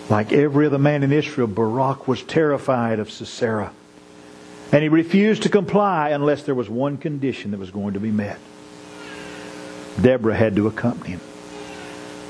Like 0.09 0.33
every 0.33 0.65
other 0.65 0.79
man 0.79 1.03
in 1.03 1.13
Israel, 1.13 1.47
Barak 1.47 2.09
was 2.09 2.23
terrified 2.23 3.01
of 3.01 3.11
Sisera. 3.11 3.71
And 4.71 4.83
he 4.83 4.89
refused 4.89 5.45
to 5.45 5.49
comply 5.49 6.11
unless 6.11 6.43
there 6.43 6.55
was 6.55 6.69
one 6.69 6.99
condition 6.99 7.53
that 7.53 7.61
was 7.61 7.71
going 7.71 7.95
to 7.95 8.01
be 8.01 8.11
met. 8.11 8.39
Deborah 10.01 10.37
had 10.37 10.57
to 10.57 10.67
accompany 10.67 11.11
him. 11.11 11.21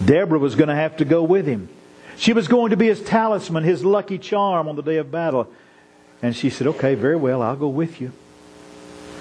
Deborah 0.05 0.39
was 0.39 0.55
going 0.55 0.69
to 0.69 0.75
have 0.75 0.97
to 0.99 1.05
go 1.05 1.23
with 1.23 1.47
him. 1.47 1.69
She 2.17 2.33
was 2.33 2.49
going 2.49 2.71
to 2.71 2.77
be 2.77 2.87
his 2.87 3.03
talisman, 3.03 3.65
his 3.65 3.85
lucky 3.85 4.19
charm 4.19 4.69
on 4.69 4.77
the 4.77 4.83
day 4.83 4.97
of 4.97 5.11
battle. 5.11 5.51
And 6.23 6.35
she 6.35 6.51
said, 6.51 6.67
Okay, 6.67 6.95
very 6.95 7.17
well, 7.17 7.43
I'll 7.43 7.57
go 7.57 7.69
with 7.69 8.01
you. 8.01 8.13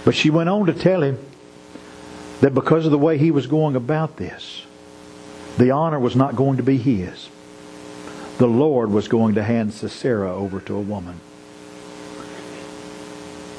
But 0.06 0.16
she 0.16 0.30
went 0.30 0.50
on 0.50 0.68
to 0.68 0.74
tell 0.74 1.04
him 1.04 1.20
that 2.42 2.54
because 2.54 2.86
of 2.86 2.92
the 2.92 2.98
way 2.98 3.18
he 3.18 3.32
was 3.32 3.48
going 3.48 3.76
about 3.76 4.18
this, 4.18 4.64
the 5.58 5.72
honor 5.72 6.00
was 6.00 6.16
not 6.16 6.36
going 6.36 6.58
to 6.58 6.64
be 6.64 6.78
his. 6.78 7.30
The 8.38 8.48
Lord 8.48 8.92
was 8.92 9.08
going 9.08 9.36
to 9.36 9.44
hand 9.44 9.74
Sisera 9.74 10.34
over 10.34 10.60
to 10.62 10.76
a 10.76 10.82
woman. 10.82 11.20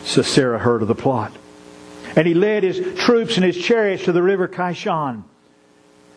Sisera 0.09 0.59
heard 0.59 0.83
of 0.83 0.89
the 0.89 0.95
plot. 0.95 1.33
And 2.17 2.27
he 2.27 2.35
led 2.35 2.63
his 2.63 2.99
troops 2.99 3.37
and 3.37 3.45
his 3.45 3.59
chariots 3.59 4.05
to 4.05 4.13
the 4.13 4.23
river 4.23 4.49
Kishon. 4.49 5.25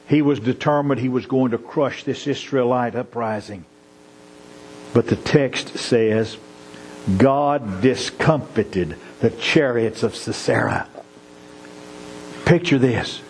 He 0.08 0.22
was 0.22 0.40
determined 0.40 1.00
he 1.00 1.10
was 1.10 1.26
going 1.26 1.52
to 1.52 1.58
crush 1.58 2.04
this 2.04 2.26
Israelite 2.26 2.96
uprising. 2.96 3.66
But 4.94 5.08
the 5.08 5.16
text 5.16 5.78
says, 5.78 6.38
God 7.18 7.82
discomfited 7.82 8.98
the 9.20 9.30
chariots 9.30 10.04
of 10.04 10.16
Sisera. 10.16 10.88
Picture 12.46 12.80
this. 12.80 13.22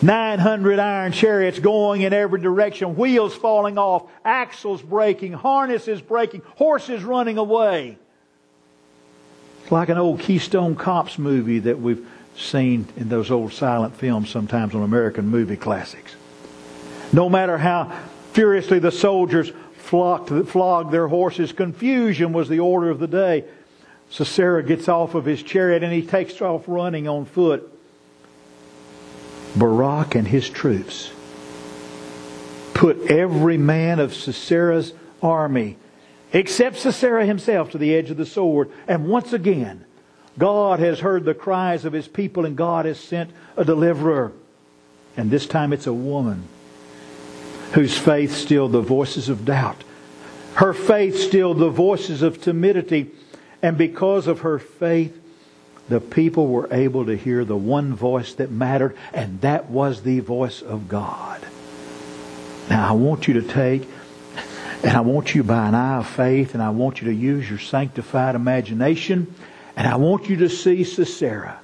900 0.00 0.78
iron 0.78 1.12
chariots 1.12 1.58
going 1.58 2.02
in 2.02 2.12
every 2.12 2.40
direction, 2.40 2.94
wheels 2.94 3.34
falling 3.34 3.78
off, 3.78 4.08
axles 4.24 4.80
breaking, 4.80 5.32
harnesses 5.32 6.00
breaking, 6.00 6.42
horses 6.56 7.02
running 7.02 7.36
away. 7.36 7.98
Like 9.70 9.88
an 9.88 9.98
old 9.98 10.20
Keystone 10.20 10.74
Cops 10.74 11.18
movie 11.18 11.58
that 11.60 11.78
we've 11.78 12.06
seen 12.36 12.86
in 12.96 13.08
those 13.08 13.30
old 13.30 13.52
silent 13.52 13.96
films 13.96 14.30
sometimes 14.30 14.74
on 14.74 14.82
American 14.82 15.28
movie 15.28 15.56
classics. 15.56 16.14
No 17.12 17.28
matter 17.28 17.58
how 17.58 17.92
furiously 18.32 18.78
the 18.78 18.92
soldiers 18.92 19.52
flocked, 19.74 20.30
flogged 20.46 20.92
their 20.92 21.08
horses, 21.08 21.52
confusion 21.52 22.32
was 22.32 22.48
the 22.48 22.60
order 22.60 22.90
of 22.90 22.98
the 22.98 23.06
day. 23.06 23.44
Sisera 24.10 24.62
gets 24.62 24.88
off 24.88 25.14
of 25.14 25.24
his 25.24 25.42
chariot 25.42 25.82
and 25.82 25.92
he 25.92 26.02
takes 26.02 26.40
off 26.40 26.64
running 26.66 27.08
on 27.08 27.24
foot. 27.26 27.70
Barak 29.56 30.14
and 30.14 30.26
his 30.26 30.48
troops 30.48 31.10
put 32.74 33.10
every 33.10 33.58
man 33.58 33.98
of 33.98 34.14
Sisera's 34.14 34.92
army 35.22 35.76
except 36.32 36.78
Sisera 36.78 37.26
himself 37.26 37.70
to 37.70 37.78
the 37.78 37.94
edge 37.94 38.10
of 38.10 38.16
the 38.16 38.26
sword. 38.26 38.70
And 38.86 39.08
once 39.08 39.32
again, 39.32 39.84
God 40.38 40.78
has 40.78 41.00
heard 41.00 41.24
the 41.24 41.34
cries 41.34 41.84
of 41.84 41.92
his 41.92 42.08
people 42.08 42.44
and 42.44 42.56
God 42.56 42.84
has 42.84 42.98
sent 42.98 43.30
a 43.56 43.64
deliverer. 43.64 44.32
And 45.16 45.30
this 45.30 45.46
time 45.46 45.72
it's 45.72 45.86
a 45.86 45.92
woman 45.92 46.44
whose 47.72 47.98
faith 47.98 48.34
stilled 48.34 48.72
the 48.72 48.80
voices 48.80 49.28
of 49.28 49.44
doubt. 49.44 49.82
Her 50.54 50.72
faith 50.72 51.18
stilled 51.18 51.58
the 51.58 51.70
voices 51.70 52.22
of 52.22 52.40
timidity. 52.40 53.10
And 53.62 53.76
because 53.76 54.26
of 54.26 54.40
her 54.40 54.58
faith, 54.58 55.20
the 55.88 56.00
people 56.00 56.48
were 56.48 56.68
able 56.72 57.06
to 57.06 57.16
hear 57.16 57.44
the 57.44 57.56
one 57.56 57.94
voice 57.94 58.34
that 58.34 58.50
mattered, 58.50 58.96
and 59.12 59.40
that 59.40 59.70
was 59.70 60.02
the 60.02 60.20
voice 60.20 60.60
of 60.60 60.88
God. 60.88 61.40
Now, 62.68 62.90
I 62.90 62.92
want 62.92 63.26
you 63.26 63.34
to 63.34 63.42
take 63.42 63.88
and 64.82 64.96
I 64.96 65.00
want 65.00 65.34
you 65.34 65.42
by 65.42 65.68
an 65.68 65.74
eye 65.74 65.98
of 65.98 66.08
faith, 66.08 66.54
and 66.54 66.62
I 66.62 66.70
want 66.70 67.00
you 67.00 67.08
to 67.08 67.14
use 67.14 67.48
your 67.48 67.58
sanctified 67.58 68.34
imagination, 68.34 69.34
and 69.76 69.86
I 69.86 69.96
want 69.96 70.28
you 70.28 70.36
to 70.36 70.48
see 70.48 70.84
Sisera. 70.84 71.58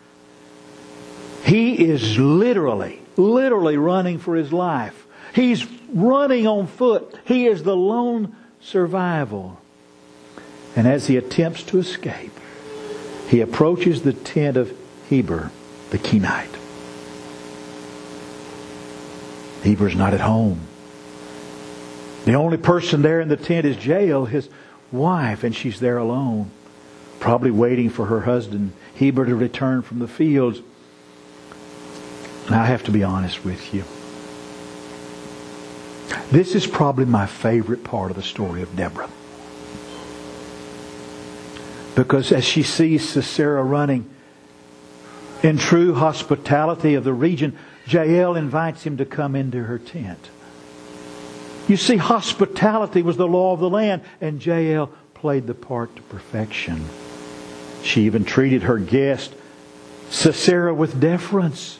He 1.45 1.89
is 1.89 2.19
literally, 2.19 3.01
literally 3.17 3.77
running 3.77 4.19
for 4.19 4.35
his 4.35 4.53
life. 4.53 5.07
He's 5.35 5.67
running 5.93 6.47
on 6.47 6.67
foot. 6.67 7.15
He 7.25 7.47
is 7.47 7.63
the 7.63 7.77
lone 7.77 8.35
survival. 8.61 9.61
And 10.75 10.89
as 10.89 11.07
he 11.07 11.17
attempts 11.17 11.63
to 11.65 11.79
escape, 11.79 12.33
he 13.29 13.41
approaches 13.41 14.03
the 14.03 14.13
tent 14.13 14.57
of 14.57 14.77
Heber, 15.09 15.51
the 15.91 15.99
Kenite. 15.99 16.49
Heber's 19.63 19.95
not 19.95 20.15
at 20.15 20.21
home. 20.21 20.61
The 22.25 22.35
only 22.35 22.57
person 22.57 23.03
there 23.03 23.21
in 23.21 23.29
the 23.29 23.37
tent 23.37 23.67
is 23.67 23.85
Jael, 23.85 24.25
his 24.25 24.49
wife, 24.91 25.45
and 25.45 25.55
she's 25.55 25.81
there 25.81 25.99
alone, 25.99 26.51
probably 27.21 27.51
waiting 27.51 27.91
for 27.91 28.07
her 28.07 28.23
husband, 28.23 28.73
Heber, 28.95 29.27
to 29.27 29.35
return 29.35 29.83
from 29.83 29.99
the 29.99 30.09
fields. 30.09 30.61
And 32.47 32.55
I 32.55 32.65
have 32.65 32.83
to 32.85 32.91
be 32.91 33.03
honest 33.03 33.45
with 33.45 33.75
you. 33.75 33.85
This 36.31 36.55
is 36.55 36.67
probably 36.67 37.05
my 37.05 37.27
favorite 37.27 37.85
part 37.85 38.11
of 38.11 38.17
the 38.17 38.23
story 38.23 38.63
of 38.63 38.75
Deborah. 38.75 39.11
Because 41.95 42.33
as 42.33 42.45
she 42.45 42.63
sees 42.63 43.09
Sisera 43.09 43.63
running 43.63 44.09
in 45.43 45.59
true 45.59 45.95
hospitality 45.95 46.95
of 46.95 47.05
the 47.05 47.13
region, 47.13 47.57
Jael 47.87 48.35
invites 48.35 48.83
him 48.85 48.97
to 48.97 49.05
come 49.05 49.37
into 49.37 49.65
her 49.65 49.79
tent. 49.79 50.31
You 51.67 51.77
see, 51.77 51.97
hospitality 51.97 53.03
was 53.03 53.17
the 53.17 53.27
law 53.27 53.53
of 53.53 53.61
the 53.61 53.71
land, 53.71 54.03
and 54.21 54.45
Jael 54.45 54.91
played 55.15 55.47
the 55.47 55.55
part 55.55 55.97
to 55.97 56.03
perfection. 56.03 56.85
She 57.83 58.03
even 58.03 58.25
treated 58.25 58.65
her 58.65 58.79
guest, 58.79 59.33
Sisera, 60.11 60.75
with 60.75 61.01
deference. 61.01 61.79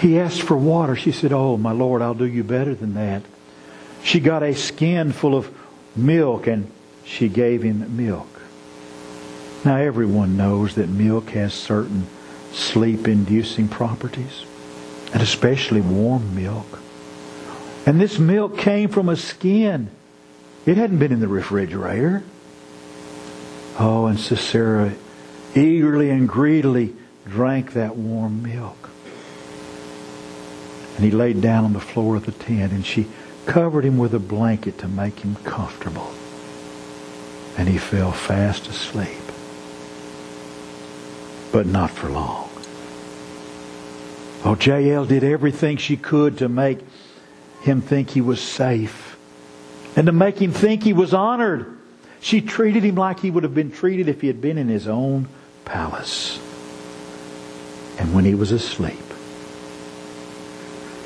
He 0.00 0.18
asked 0.18 0.42
for 0.42 0.56
water. 0.56 0.94
She 0.94 1.10
said, 1.10 1.32
Oh, 1.32 1.56
my 1.56 1.72
Lord, 1.72 2.02
I'll 2.02 2.14
do 2.14 2.26
you 2.26 2.44
better 2.44 2.74
than 2.74 2.94
that. 2.94 3.22
She 4.02 4.20
got 4.20 4.42
a 4.42 4.54
skin 4.54 5.12
full 5.12 5.34
of 5.34 5.52
milk 5.96 6.46
and 6.46 6.70
she 7.04 7.28
gave 7.28 7.62
him 7.62 7.96
milk. 7.96 8.28
Now, 9.64 9.76
everyone 9.76 10.36
knows 10.36 10.76
that 10.76 10.88
milk 10.88 11.30
has 11.30 11.54
certain 11.54 12.06
sleep 12.52 13.08
inducing 13.08 13.68
properties, 13.68 14.44
and 15.12 15.22
especially 15.22 15.80
warm 15.80 16.36
milk. 16.36 16.78
And 17.86 18.00
this 18.00 18.18
milk 18.18 18.58
came 18.58 18.88
from 18.88 19.08
a 19.08 19.14
skin. 19.14 19.90
It 20.66 20.76
hadn't 20.76 20.98
been 20.98 21.12
in 21.12 21.20
the 21.20 21.28
refrigerator. 21.28 22.24
Oh, 23.78 24.06
and 24.06 24.18
Sisera 24.18 24.94
eagerly 25.54 26.10
and 26.10 26.28
greedily 26.28 26.96
drank 27.24 27.74
that 27.74 27.96
warm 27.96 28.42
milk. 28.42 28.90
And 30.96 31.04
he 31.04 31.12
laid 31.12 31.40
down 31.40 31.64
on 31.64 31.72
the 31.74 31.80
floor 31.80 32.16
of 32.16 32.26
the 32.26 32.32
tent, 32.32 32.72
and 32.72 32.84
she 32.84 33.06
covered 33.44 33.84
him 33.84 33.98
with 33.98 34.14
a 34.14 34.18
blanket 34.18 34.78
to 34.78 34.88
make 34.88 35.20
him 35.20 35.36
comfortable. 35.36 36.10
And 37.56 37.68
he 37.68 37.78
fell 37.78 38.10
fast 38.10 38.66
asleep. 38.66 39.22
But 41.52 41.66
not 41.66 41.90
for 41.90 42.08
long. 42.08 42.50
Oh, 44.44 44.56
Jael 44.60 45.04
did 45.04 45.22
everything 45.22 45.76
she 45.76 45.96
could 45.96 46.38
to 46.38 46.48
make 46.48 46.80
him 47.66 47.82
think 47.82 48.10
he 48.10 48.20
was 48.22 48.40
safe 48.40 49.16
and 49.96 50.06
to 50.06 50.12
make 50.12 50.40
him 50.40 50.52
think 50.52 50.82
he 50.82 50.92
was 50.92 51.14
honored. 51.14 51.78
She 52.20 52.42
treated 52.42 52.82
him 52.82 52.96
like 52.96 53.20
he 53.20 53.30
would 53.30 53.44
have 53.44 53.54
been 53.54 53.70
treated 53.70 54.08
if 54.08 54.20
he 54.20 54.26
had 54.26 54.40
been 54.40 54.58
in 54.58 54.68
his 54.68 54.86
own 54.86 55.28
palace. 55.64 56.38
And 57.98 58.14
when 58.14 58.24
he 58.24 58.34
was 58.34 58.52
asleep, 58.52 58.98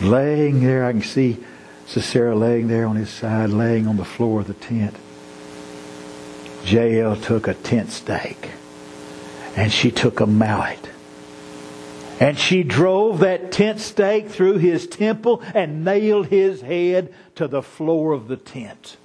laying 0.00 0.60
there, 0.64 0.84
I 0.84 0.92
can 0.92 1.02
see 1.02 1.38
Sisera 1.86 2.34
laying 2.34 2.66
there 2.66 2.86
on 2.86 2.96
his 2.96 3.10
side, 3.10 3.50
laying 3.50 3.86
on 3.86 3.96
the 3.96 4.04
floor 4.04 4.40
of 4.40 4.48
the 4.48 4.54
tent. 4.54 4.96
Jael 6.64 7.16
took 7.16 7.46
a 7.48 7.54
tent 7.54 7.90
stake 7.90 8.50
and 9.56 9.72
she 9.72 9.90
took 9.90 10.20
a 10.20 10.26
mallet 10.26 10.90
and 12.20 12.38
she 12.38 12.62
drove 12.62 13.20
that 13.20 13.50
tent 13.50 13.80
stake 13.80 14.28
through 14.28 14.58
his 14.58 14.86
temple 14.86 15.42
and 15.54 15.84
nailed 15.84 16.26
his 16.26 16.60
head 16.60 17.12
to 17.34 17.48
the 17.48 17.62
floor 17.62 18.12
of 18.12 18.28
the 18.28 18.36
tent. 18.36 18.98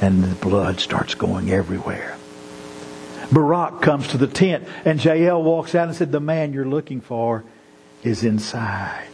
And 0.00 0.24
the 0.24 0.34
blood 0.36 0.80
starts 0.80 1.14
going 1.14 1.50
everywhere. 1.50 2.16
Barak 3.30 3.82
comes 3.82 4.08
to 4.08 4.18
the 4.18 4.26
tent, 4.26 4.66
and 4.84 5.02
Jael 5.02 5.42
walks 5.42 5.74
out 5.74 5.88
and 5.88 5.96
said, 5.96 6.12
The 6.12 6.20
man 6.20 6.52
you're 6.52 6.64
looking 6.64 7.00
for 7.00 7.44
is 8.02 8.24
inside. 8.24 9.08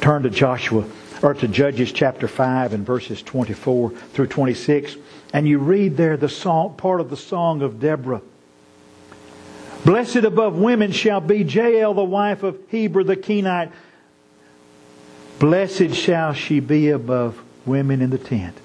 Turn 0.00 0.22
to 0.22 0.30
Joshua, 0.30 0.84
or 1.22 1.34
to 1.34 1.48
Judges 1.48 1.90
chapter 1.90 2.28
5 2.28 2.72
and 2.72 2.86
verses 2.86 3.22
24 3.22 3.90
through 3.90 4.26
26, 4.26 4.96
and 5.32 5.48
you 5.48 5.58
read 5.58 5.96
there 5.96 6.16
the 6.16 6.28
song, 6.28 6.76
part 6.76 7.00
of 7.00 7.10
the 7.10 7.16
song 7.16 7.62
of 7.62 7.80
Deborah. 7.80 8.20
Blessed 9.84 10.16
above 10.16 10.56
women 10.56 10.92
shall 10.92 11.20
be 11.20 11.44
Jael, 11.44 11.94
the 11.94 12.02
wife 12.02 12.42
of 12.42 12.58
Heber 12.68 13.04
the 13.04 13.16
Kenite. 13.16 13.70
Blessed 15.38 15.94
shall 15.94 16.32
she 16.32 16.60
be 16.60 16.90
above 16.90 17.40
women 17.66 18.00
in 18.00 18.10
the 18.10 18.18
tent. 18.18 18.58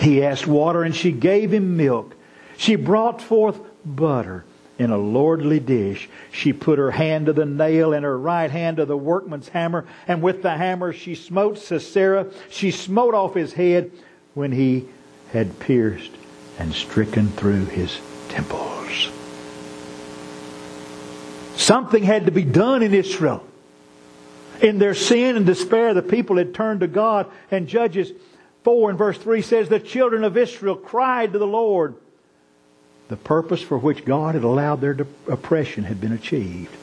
He 0.00 0.22
asked 0.22 0.46
water, 0.46 0.82
and 0.82 0.94
she 0.94 1.12
gave 1.12 1.52
him 1.52 1.76
milk. 1.76 2.14
She 2.56 2.76
brought 2.76 3.22
forth 3.22 3.58
butter 3.84 4.44
in 4.78 4.90
a 4.90 4.98
lordly 4.98 5.60
dish. 5.60 6.08
She 6.32 6.52
put 6.52 6.78
her 6.78 6.90
hand 6.90 7.26
to 7.26 7.32
the 7.32 7.46
nail 7.46 7.92
and 7.92 8.04
her 8.04 8.18
right 8.18 8.50
hand 8.50 8.76
to 8.78 8.84
the 8.84 8.96
workman's 8.96 9.48
hammer, 9.48 9.86
and 10.06 10.20
with 10.20 10.42
the 10.42 10.56
hammer 10.56 10.92
she 10.92 11.14
smote 11.14 11.58
Sisera. 11.58 12.26
She 12.50 12.70
smote 12.70 13.14
off 13.14 13.34
his 13.34 13.54
head 13.54 13.90
when 14.34 14.52
he 14.52 14.86
had 15.32 15.58
pierced 15.60 16.12
and 16.58 16.72
stricken 16.72 17.28
through 17.28 17.66
his 17.66 18.00
temples. 18.28 19.10
Something 21.56 22.02
had 22.02 22.26
to 22.26 22.30
be 22.30 22.44
done 22.44 22.82
in 22.82 22.94
Israel. 22.94 23.44
In 24.60 24.78
their 24.78 24.94
sin 24.94 25.36
and 25.36 25.44
despair, 25.44 25.94
the 25.94 26.02
people 26.02 26.36
had 26.36 26.54
turned 26.54 26.80
to 26.80 26.86
God. 26.86 27.30
And 27.50 27.66
Judges 27.66 28.12
4 28.64 28.90
and 28.90 28.98
verse 28.98 29.18
3 29.18 29.42
says, 29.42 29.68
The 29.68 29.80
children 29.80 30.24
of 30.24 30.36
Israel 30.36 30.76
cried 30.76 31.32
to 31.32 31.38
the 31.38 31.46
Lord. 31.46 31.94
The 33.08 33.16
purpose 33.16 33.62
for 33.62 33.78
which 33.78 34.04
God 34.04 34.34
had 34.34 34.44
allowed 34.44 34.80
their 34.80 34.96
oppression 35.28 35.84
had 35.84 36.00
been 36.00 36.12
achieved. 36.12 36.74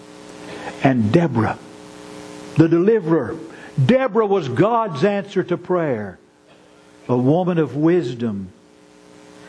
And 0.84 1.12
Deborah, 1.12 1.58
the 2.58 2.68
deliverer, 2.68 3.38
Deborah 3.84 4.28
was 4.28 4.48
God's 4.50 5.04
answer 5.04 5.44
to 5.44 5.58
prayer. 5.58 6.20
A 7.08 7.18
woman 7.18 7.58
of 7.58 7.76
wisdom. 7.76 8.50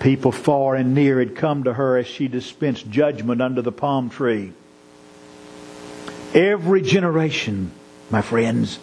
People 0.00 0.32
far 0.32 0.74
and 0.74 0.94
near 0.94 1.20
had 1.20 1.36
come 1.36 1.64
to 1.64 1.74
her 1.74 1.96
as 1.96 2.06
she 2.06 2.26
dispensed 2.26 2.90
judgment 2.90 3.40
under 3.40 3.62
the 3.62 3.72
palm 3.72 4.10
tree. 4.10 4.52
Every 6.34 6.82
generation, 6.82 7.70
my 8.10 8.20
friends, 8.20 8.80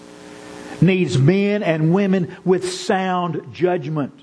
needs 0.82 1.18
men 1.18 1.64
and 1.64 1.94
women 1.94 2.36
with 2.46 2.72
sound 2.72 3.54
judgment. 3.54 4.14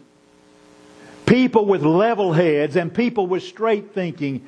People 1.27 1.67
with 1.67 1.83
level 1.83 2.33
heads 2.33 2.75
and 2.75 2.93
people 2.93 3.27
with 3.27 3.43
straight 3.43 3.93
thinking. 3.93 4.47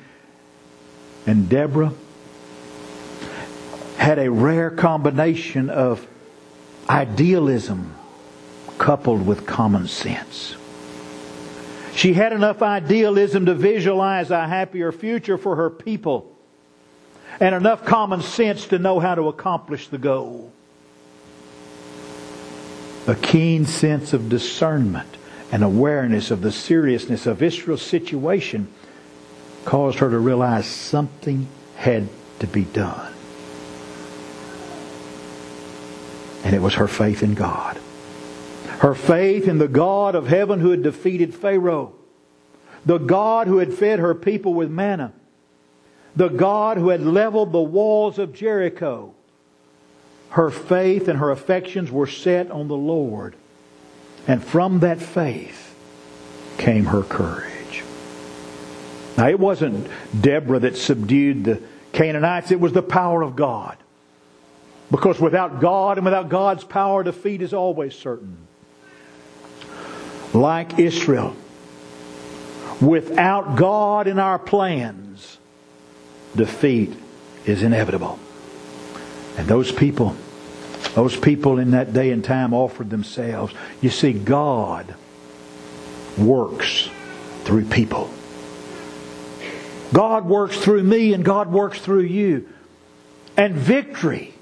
And 1.27 1.47
Deborah 1.47 1.93
had 3.97 4.17
a 4.17 4.31
rare 4.31 4.71
combination 4.71 5.69
of 5.69 6.05
idealism 6.89 7.93
coupled 8.79 9.27
with 9.27 9.45
common 9.45 9.87
sense. 9.87 10.55
She 11.93 12.13
had 12.13 12.33
enough 12.33 12.63
idealism 12.63 13.45
to 13.45 13.53
visualize 13.53 14.31
a 14.31 14.47
happier 14.47 14.91
future 14.91 15.37
for 15.37 15.55
her 15.57 15.69
people 15.69 16.30
and 17.41 17.55
enough 17.55 17.83
common 17.83 18.21
sense 18.21 18.67
to 18.67 18.77
know 18.77 18.99
how 18.99 19.15
to 19.15 19.27
accomplish 19.27 19.87
the 19.87 19.97
goal. 19.97 20.53
A 23.07 23.15
keen 23.15 23.65
sense 23.65 24.13
of 24.13 24.29
discernment 24.29 25.17
and 25.51 25.63
awareness 25.63 26.29
of 26.29 26.41
the 26.41 26.51
seriousness 26.51 27.25
of 27.25 27.41
Israel's 27.41 27.81
situation 27.81 28.71
caused 29.65 29.99
her 29.99 30.09
to 30.11 30.19
realize 30.19 30.67
something 30.67 31.47
had 31.75 32.07
to 32.39 32.47
be 32.47 32.63
done. 32.63 33.11
And 36.43 36.55
it 36.55 36.61
was 36.61 36.75
her 36.75 36.87
faith 36.87 37.23
in 37.23 37.33
God. 37.33 37.79
Her 38.79 38.93
faith 38.93 39.47
in 39.47 39.57
the 39.57 39.67
God 39.67 40.13
of 40.13 40.27
heaven 40.27 40.59
who 40.59 40.69
had 40.69 40.83
defeated 40.83 41.33
Pharaoh. 41.33 41.93
The 42.85 42.99
God 42.99 43.47
who 43.47 43.57
had 43.57 43.73
fed 43.73 43.97
her 43.97 44.13
people 44.13 44.53
with 44.53 44.69
manna 44.69 45.13
the 46.15 46.27
God 46.27 46.77
who 46.77 46.89
had 46.89 47.01
leveled 47.01 47.51
the 47.51 47.61
walls 47.61 48.19
of 48.19 48.33
Jericho. 48.33 49.13
Her 50.31 50.49
faith 50.49 51.07
and 51.07 51.19
her 51.19 51.31
affections 51.31 51.91
were 51.91 52.07
set 52.07 52.51
on 52.51 52.67
the 52.67 52.75
Lord. 52.75 53.35
And 54.27 54.43
from 54.43 54.79
that 54.79 55.01
faith 55.01 55.75
came 56.57 56.85
her 56.85 57.03
courage. 57.03 57.83
Now, 59.17 59.27
it 59.27 59.39
wasn't 59.39 59.89
Deborah 60.19 60.59
that 60.59 60.77
subdued 60.77 61.43
the 61.43 61.61
Canaanites, 61.91 62.51
it 62.51 62.59
was 62.59 62.71
the 62.71 62.81
power 62.81 63.21
of 63.21 63.35
God. 63.35 63.77
Because 64.89 65.19
without 65.19 65.59
God 65.59 65.97
and 65.97 66.05
without 66.05 66.29
God's 66.29 66.63
power, 66.63 67.03
defeat 67.03 67.41
is 67.41 67.53
always 67.53 67.95
certain. 67.95 68.37
Like 70.33 70.79
Israel, 70.79 71.35
without 72.81 73.57
God 73.57 74.07
in 74.07 74.19
our 74.19 74.39
plans, 74.39 75.10
defeat 76.35 76.93
is 77.45 77.63
inevitable. 77.63 78.19
And 79.37 79.47
those 79.47 79.71
people, 79.71 80.15
those 80.93 81.15
people 81.15 81.59
in 81.59 81.71
that 81.71 81.93
day 81.93 82.11
and 82.11 82.23
time 82.23 82.53
offered 82.53 82.89
themselves. 82.89 83.53
You 83.81 83.89
see, 83.89 84.13
God 84.13 84.93
works 86.17 86.89
through 87.43 87.65
people. 87.65 88.09
God 89.93 90.25
works 90.25 90.57
through 90.57 90.83
me 90.83 91.13
and 91.13 91.23
God 91.25 91.51
works 91.51 91.79
through 91.79 92.03
you. 92.03 92.47
And 93.35 93.55
victory, 93.55 94.33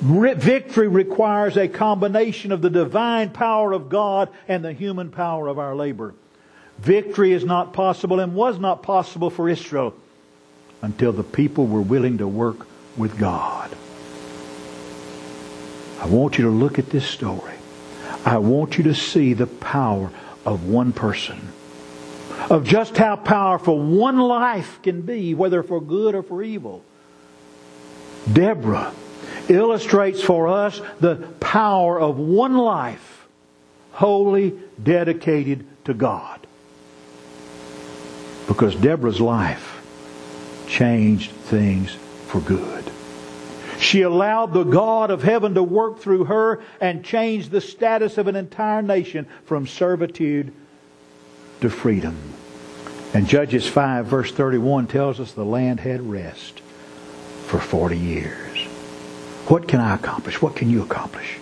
victory 0.00 0.88
requires 0.88 1.56
a 1.56 1.68
combination 1.68 2.52
of 2.52 2.62
the 2.62 2.70
divine 2.70 3.30
power 3.30 3.72
of 3.72 3.88
God 3.88 4.30
and 4.48 4.64
the 4.64 4.72
human 4.72 5.10
power 5.10 5.48
of 5.48 5.58
our 5.58 5.74
labor. 5.74 6.14
Victory 6.78 7.32
is 7.32 7.44
not 7.44 7.72
possible 7.72 8.20
and 8.20 8.34
was 8.34 8.58
not 8.58 8.82
possible 8.82 9.30
for 9.30 9.48
Israel 9.48 9.94
until 10.82 11.12
the 11.12 11.22
people 11.22 11.66
were 11.66 11.80
willing 11.80 12.18
to 12.18 12.28
work 12.28 12.66
with 12.96 13.18
God. 13.18 13.70
I 16.00 16.06
want 16.06 16.38
you 16.38 16.44
to 16.44 16.50
look 16.50 16.78
at 16.78 16.90
this 16.90 17.06
story. 17.06 17.54
I 18.24 18.38
want 18.38 18.78
you 18.78 18.84
to 18.84 18.94
see 18.94 19.32
the 19.32 19.46
power 19.46 20.10
of 20.44 20.68
one 20.68 20.92
person. 20.92 21.40
Of 22.50 22.64
just 22.64 22.96
how 22.96 23.16
powerful 23.16 23.80
one 23.80 24.18
life 24.18 24.80
can 24.82 25.02
be, 25.02 25.34
whether 25.34 25.62
for 25.62 25.80
good 25.80 26.14
or 26.14 26.22
for 26.22 26.42
evil. 26.42 26.84
Deborah 28.32 28.92
illustrates 29.48 30.22
for 30.22 30.48
us 30.48 30.80
the 31.00 31.16
power 31.40 32.00
of 32.00 32.18
one 32.18 32.56
life 32.56 33.26
wholly 33.92 34.58
dedicated 34.82 35.66
to 35.84 35.94
God. 35.94 36.46
Because 38.46 38.74
Deborah's 38.76 39.20
life 39.20 39.75
changed 40.66 41.30
things 41.30 41.96
for 42.26 42.40
good. 42.40 42.84
She 43.78 44.02
allowed 44.02 44.52
the 44.52 44.64
God 44.64 45.10
of 45.10 45.22
heaven 45.22 45.54
to 45.54 45.62
work 45.62 45.98
through 45.98 46.24
her 46.24 46.62
and 46.80 47.04
change 47.04 47.50
the 47.50 47.60
status 47.60 48.18
of 48.18 48.26
an 48.26 48.36
entire 48.36 48.82
nation 48.82 49.26
from 49.44 49.66
servitude 49.66 50.52
to 51.60 51.70
freedom. 51.70 52.16
And 53.14 53.26
Judges 53.26 53.66
5 53.66 54.06
verse 54.06 54.32
31 54.32 54.86
tells 54.86 55.20
us 55.20 55.32
the 55.32 55.44
land 55.44 55.80
had 55.80 56.02
rest 56.02 56.60
for 57.46 57.60
40 57.60 57.96
years. 57.96 58.64
What 59.48 59.68
can 59.68 59.80
I 59.80 59.94
accomplish? 59.94 60.42
What 60.42 60.56
can 60.56 60.70
you 60.70 60.82
accomplish? 60.82 61.36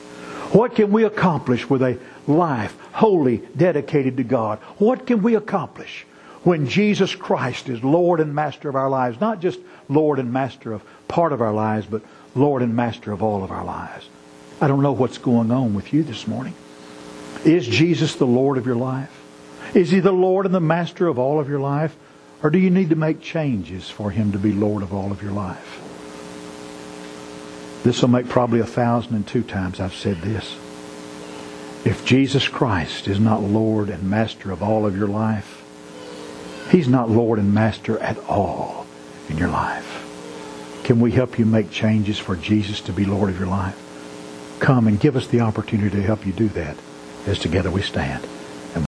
What 0.53 0.75
can 0.75 0.93
we 0.93 1.05
accomplish 1.05 1.69
with 1.69 1.83
a 1.83 1.99
life 2.27 2.77
wholly 2.93 3.39
dedicated 3.57 4.19
to 4.19 4.25
God? 4.25 4.59
What 4.79 5.07
can 5.07 5.23
we 5.23 5.35
accomplish 5.35 6.07
when 6.45 6.69
Jesus 6.69 7.15
Christ 7.15 7.69
is 7.69 7.83
Lord 7.83 8.21
and 8.21 8.35
Master 8.35 8.69
of 8.69 8.77
our 8.77 8.89
lives? 8.89 9.21
Not 9.21 9.41
just 9.41 9.59
Lord 9.89 10.19
and 10.19 10.33
Master 10.33 10.73
of 10.73 10.83
part 11.09 11.33
of 11.33 11.41
our 11.41 11.53
lives, 11.53 11.87
but 11.87 12.03
Lord 12.35 12.63
and 12.63 12.77
Master 12.77 13.13
of 13.13 13.23
all 13.23 13.43
of 13.43 13.51
our 13.51 13.65
lives. 13.65 14.09
I 14.61 14.69
don't 14.69 14.83
know 14.83 14.93
what's 14.93 15.19
going 15.19 15.51
on 15.51 15.75
with 15.75 15.93
you 15.93 16.03
this 16.03 16.27
morning. 16.27 16.55
Is 17.45 17.67
Jesus 17.67 18.15
the 18.15 18.27
Lord 18.27 18.57
of 18.59 18.67
your 18.67 18.77
life? 18.77 19.11
Is 19.75 19.91
He 19.91 20.01
the 20.01 20.13
Lord 20.13 20.47
and 20.47 20.55
the 20.55 20.61
Master 20.61 21.09
of 21.09 21.19
all 21.19 21.41
of 21.41 21.49
your 21.49 21.61
life? 21.61 21.97
Or 22.43 22.51
do 22.51 22.59
you 22.59 22.71
need 22.71 22.91
to 22.91 22.97
make 22.97 23.21
changes 23.21 23.91
for 23.91 24.11
Him 24.11 24.33
to 24.33 24.39
be 24.39 24.53
Lord 24.53 24.83
of 24.83 24.93
all 24.93 25.11
of 25.11 25.23
your 25.23 25.33
life? 25.33 25.81
This 27.85 28.01
will 28.01 28.09
make 28.09 28.29
probably 28.29 28.61
a 28.61 28.67
thousand 28.67 29.15
and 29.15 29.27
two 29.27 29.43
times 29.43 29.81
I've 29.81 29.95
said 29.95 30.19
this. 30.19 30.57
If 31.85 32.05
Jesus 32.07 32.49
Christ 32.49 33.09
is 33.09 33.21
not 33.21 33.43
Lord 33.43 33.91
and 33.91 34.09
Master 34.09 34.51
of 34.51 34.63
all 34.63 34.87
of 34.87 34.97
your 34.97 35.09
life, 35.09 35.54
He's 36.71 36.89
not 36.89 37.11
Lord 37.11 37.39
and 37.39 37.55
Master 37.55 37.99
at 37.99 38.19
all 38.29 38.87
in 39.29 39.39
your 39.39 39.49
life. 39.49 40.01
Can 40.85 41.01
we 41.01 41.13
help 41.13 41.39
you 41.39 41.47
make 41.47 41.71
changes 41.71 42.19
for 42.19 42.37
Jesus 42.37 42.81
to 42.83 42.93
be 42.93 43.05
Lord 43.05 43.31
of 43.31 43.39
your 43.39 43.49
life? 43.49 43.81
Come 44.61 44.87
and 44.87 45.01
give 45.01 45.17
us 45.17 45.27
the 45.27 45.41
opportunity 45.41 45.91
to 45.97 46.03
help 46.03 46.27
you 46.27 46.33
do 46.33 46.49
that 46.49 46.77
as 47.27 47.39
together 47.39 47.71
we 47.71 47.83
stand. 47.83 48.27